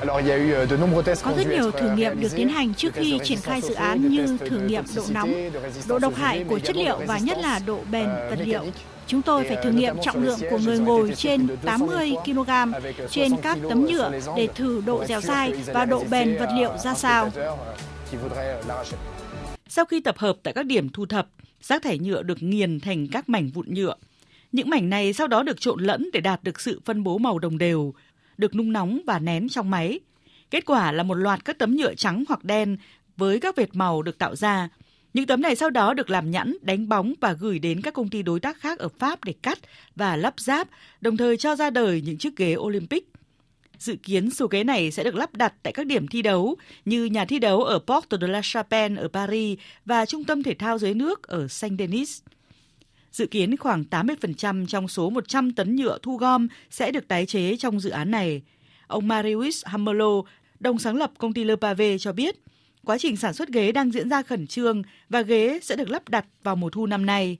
Euh, 0.02 0.70
Có 1.24 1.34
rất 1.38 1.48
nhiều 1.48 1.72
thử 1.72 1.96
nghiệm 1.96 2.20
được 2.22 2.28
tiến 2.36 2.50
hành 2.50 2.74
trước 2.74 2.94
khi 2.94 3.20
triển 3.24 3.38
khai 3.38 3.62
dự 3.62 3.74
án 3.74 4.08
như 4.10 4.38
thử 4.38 4.60
nghiệm 4.60 4.84
độ 4.96 5.04
nóng, 5.10 5.34
độ 5.88 6.00
độc 6.00 6.16
hại 6.16 6.44
của 6.44 6.60
chất 6.60 6.76
liệu 6.76 7.00
và 7.08 7.18
nhất 7.18 7.38
là 7.38 7.60
độ 7.66 7.80
bền 7.92 8.06
vật 8.06 8.40
liệu. 8.44 8.66
Chúng 9.08 9.22
tôi 9.22 9.44
phải 9.44 9.58
thử 9.64 9.72
nghiệm 9.72 9.96
trọng 10.02 10.24
lượng 10.24 10.40
của 10.50 10.58
người 10.58 10.80
ngồi 10.80 11.14
trên 11.16 11.48
80 11.66 12.14
kg 12.26 12.50
trên 13.10 13.32
các 13.42 13.58
tấm 13.70 13.86
nhựa 13.86 14.12
để 14.38 14.48
thử 14.56 14.84
độ 14.86 15.06
dẻo 15.06 15.22
dai 15.22 15.52
và 15.52 15.86
độ 15.86 16.04
bền 16.12 16.38
vật 16.40 16.50
liệu 16.58 16.78
ra 16.78 16.94
sao. 16.94 17.32
Sau 19.68 19.86
khi 19.86 20.00
tập 20.00 20.18
hợp 20.18 20.36
tại 20.44 20.54
các 20.54 20.66
điểm 20.66 20.90
thu 20.90 21.06
thập, 21.06 21.28
rác 21.62 21.84
thải 21.84 22.00
nhựa 22.00 22.24
được 22.24 22.44
nghiền 22.44 22.80
thành 22.80 23.08
các 23.12 23.30
mảnh 23.30 23.50
vụn 23.50 23.74
nhựa. 23.74 23.96
Những 24.54 24.70
mảnh 24.70 24.90
này 24.90 25.14
sau 25.14 25.28
đó 25.28 25.44
được 25.44 25.62
trộn 25.62 25.84
lẫn 25.84 26.10
để 26.14 26.20
đạt 26.22 26.44
được 26.44 26.62
sự 26.62 26.82
phân 26.86 27.04
bố 27.04 27.18
màu 27.18 27.40
đồng 27.40 27.58
đều, 27.58 27.94
được 28.38 28.56
nung 28.56 28.72
nóng 28.72 29.02
và 29.06 29.20
nén 29.20 29.50
trong 29.50 29.70
máy. 29.70 30.00
Kết 30.52 30.66
quả 30.66 30.92
là 30.92 31.04
một 31.04 31.14
loạt 31.14 31.46
các 31.46 31.58
tấm 31.58 31.76
nhựa 31.76 31.96
trắng 31.96 32.24
hoặc 32.28 32.44
đen 32.44 32.78
với 33.18 33.40
các 33.40 33.56
vệt 33.56 33.70
màu 33.74 34.02
được 34.02 34.18
tạo 34.18 34.36
ra. 34.36 34.70
Những 35.14 35.26
tấm 35.26 35.42
này 35.42 35.56
sau 35.56 35.70
đó 35.70 35.94
được 35.94 36.10
làm 36.10 36.32
nhẵn, 36.32 36.58
đánh 36.62 36.90
bóng 36.90 37.14
và 37.22 37.34
gửi 37.34 37.60
đến 37.60 37.82
các 37.82 37.94
công 37.94 38.10
ty 38.10 38.22
đối 38.22 38.40
tác 38.40 38.58
khác 38.60 38.80
ở 38.80 38.90
Pháp 39.00 39.24
để 39.24 39.34
cắt 39.42 39.60
và 39.96 40.16
lắp 40.16 40.34
ráp, 40.38 40.68
đồng 41.02 41.18
thời 41.18 41.38
cho 41.38 41.56
ra 41.56 41.70
đời 41.70 42.02
những 42.02 42.18
chiếc 42.18 42.36
ghế 42.36 42.56
Olympic. 42.56 43.10
Dự 43.78 43.96
kiến 43.96 44.30
số 44.30 44.48
ghế 44.48 44.64
này 44.64 44.92
sẽ 44.92 45.04
được 45.04 45.16
lắp 45.16 45.36
đặt 45.36 45.54
tại 45.64 45.74
các 45.74 45.86
điểm 45.86 46.08
thi 46.08 46.22
đấu 46.22 46.56
như 46.86 47.06
nhà 47.06 47.26
thi 47.26 47.40
đấu 47.40 47.64
ở 47.64 47.80
Porte 47.80 48.18
de 48.22 48.28
la 48.28 48.42
Chapelle 48.44 49.02
ở 49.02 49.08
Paris 49.08 49.60
và 49.86 50.06
trung 50.06 50.24
tâm 50.24 50.44
thể 50.44 50.54
thao 50.54 50.78
dưới 50.78 50.94
nước 50.94 51.24
ở 51.24 51.46
Saint-Denis. 51.46 52.22
Dự 53.14 53.26
kiến 53.26 53.58
khoảng 53.58 53.84
80% 53.92 54.66
trong 54.66 54.88
số 54.88 55.10
100 55.10 55.52
tấn 55.52 55.76
nhựa 55.76 55.98
thu 56.02 56.18
gom 56.18 56.48
sẽ 56.70 56.92
được 56.92 57.08
tái 57.08 57.26
chế 57.26 57.56
trong 57.58 57.80
dự 57.80 57.90
án 57.90 58.12
này. 58.12 58.42
Ông 58.88 59.08
Marius 59.08 59.66
Hammerlo, 59.66 60.22
đồng 60.60 60.80
sáng 60.80 60.98
lập 60.98 61.12
công 61.18 61.34
ty 61.34 61.44
Le 61.44 61.56
Pavé 61.56 61.98
cho 61.98 62.14
biết, 62.14 62.36
quá 62.86 62.98
trình 62.98 63.18
sản 63.18 63.34
xuất 63.34 63.50
ghế 63.50 63.72
đang 63.72 63.92
diễn 63.92 64.10
ra 64.10 64.22
khẩn 64.22 64.48
trương 64.48 64.84
và 65.10 65.22
ghế 65.22 65.60
sẽ 65.62 65.76
được 65.76 65.90
lắp 65.90 66.10
đặt 66.10 66.26
vào 66.44 66.56
mùa 66.56 66.70
thu 66.70 66.86
năm 66.86 67.06
nay. 67.06 67.38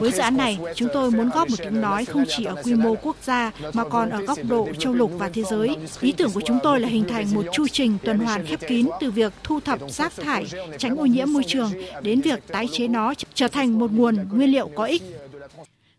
Với 0.00 0.12
dự 0.12 0.18
án 0.18 0.36
này, 0.36 0.58
chúng 0.74 0.88
tôi 0.92 1.10
muốn 1.10 1.30
góp 1.30 1.50
một 1.50 1.56
tiếng 1.58 1.80
nói 1.80 2.04
không 2.04 2.24
chỉ 2.28 2.44
ở 2.44 2.62
quy 2.62 2.74
mô 2.74 2.94
quốc 3.02 3.16
gia 3.22 3.52
mà 3.72 3.84
còn 3.84 4.10
ở 4.10 4.22
góc 4.22 4.38
độ 4.48 4.68
châu 4.78 4.94
lục 4.94 5.12
và 5.14 5.28
thế 5.28 5.42
giới. 5.42 5.76
Ý 6.00 6.12
tưởng 6.12 6.30
của 6.34 6.40
chúng 6.40 6.58
tôi 6.62 6.80
là 6.80 6.88
hình 6.88 7.04
thành 7.08 7.34
một 7.34 7.44
chu 7.52 7.68
trình 7.68 7.98
tuần 8.04 8.18
hoàn 8.18 8.46
khép 8.46 8.60
kín 8.68 8.88
từ 9.00 9.10
việc 9.10 9.32
thu 9.42 9.60
thập 9.60 9.80
rác 9.90 10.16
thải, 10.16 10.46
tránh 10.78 10.96
ô 10.96 11.06
nhiễm 11.06 11.32
môi 11.32 11.44
trường 11.44 11.72
đến 12.02 12.20
việc 12.20 12.46
tái 12.46 12.68
chế 12.72 12.88
nó 12.88 13.14
trở 13.34 13.48
thành 13.48 13.78
một 13.78 13.92
nguồn 13.92 14.28
nguyên 14.32 14.50
liệu 14.50 14.70
có 14.74 14.84
ích. 14.84 15.02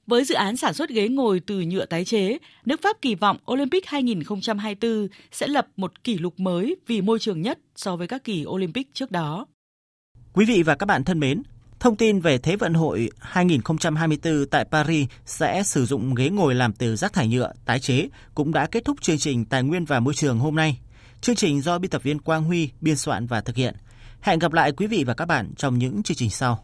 Với 0.07 0.25
dự 0.25 0.35
án 0.35 0.57
sản 0.57 0.73
xuất 0.73 0.89
ghế 0.89 1.07
ngồi 1.07 1.41
từ 1.47 1.59
nhựa 1.59 1.85
tái 1.85 2.05
chế, 2.05 2.37
nước 2.65 2.81
Pháp 2.81 3.01
kỳ 3.01 3.15
vọng 3.15 3.37
Olympic 3.51 3.85
2024 3.85 5.07
sẽ 5.31 5.47
lập 5.47 5.67
một 5.75 6.03
kỷ 6.03 6.17
lục 6.17 6.33
mới 6.39 6.75
vì 6.87 7.01
môi 7.01 7.19
trường 7.19 7.41
nhất 7.41 7.59
so 7.75 7.95
với 7.95 8.07
các 8.07 8.23
kỳ 8.23 8.45
Olympic 8.47 8.93
trước 8.93 9.11
đó. 9.11 9.45
Quý 10.33 10.45
vị 10.45 10.63
và 10.63 10.75
các 10.75 10.85
bạn 10.85 11.03
thân 11.03 11.19
mến, 11.19 11.43
Thông 11.79 11.95
tin 11.95 12.19
về 12.19 12.37
Thế 12.37 12.55
vận 12.55 12.73
hội 12.73 13.09
2024 13.19 14.45
tại 14.45 14.65
Paris 14.71 15.07
sẽ 15.25 15.63
sử 15.63 15.85
dụng 15.85 16.15
ghế 16.15 16.29
ngồi 16.29 16.55
làm 16.55 16.73
từ 16.73 16.95
rác 16.95 17.13
thải 17.13 17.27
nhựa, 17.27 17.51
tái 17.65 17.79
chế 17.79 18.07
cũng 18.35 18.53
đã 18.53 18.65
kết 18.65 18.85
thúc 18.85 19.01
chương 19.01 19.17
trình 19.17 19.45
Tài 19.45 19.63
nguyên 19.63 19.85
và 19.85 19.99
Môi 19.99 20.13
trường 20.13 20.39
hôm 20.39 20.55
nay. 20.55 20.79
Chương 21.21 21.35
trình 21.35 21.61
do 21.61 21.79
biên 21.79 21.91
tập 21.91 22.03
viên 22.03 22.19
Quang 22.19 22.43
Huy 22.43 22.69
biên 22.81 22.95
soạn 22.95 23.27
và 23.27 23.41
thực 23.41 23.55
hiện. 23.55 23.75
Hẹn 24.21 24.39
gặp 24.39 24.53
lại 24.53 24.71
quý 24.71 24.87
vị 24.87 25.03
và 25.07 25.13
các 25.13 25.25
bạn 25.25 25.53
trong 25.57 25.77
những 25.77 26.03
chương 26.03 26.17
trình 26.17 26.29
sau. 26.29 26.55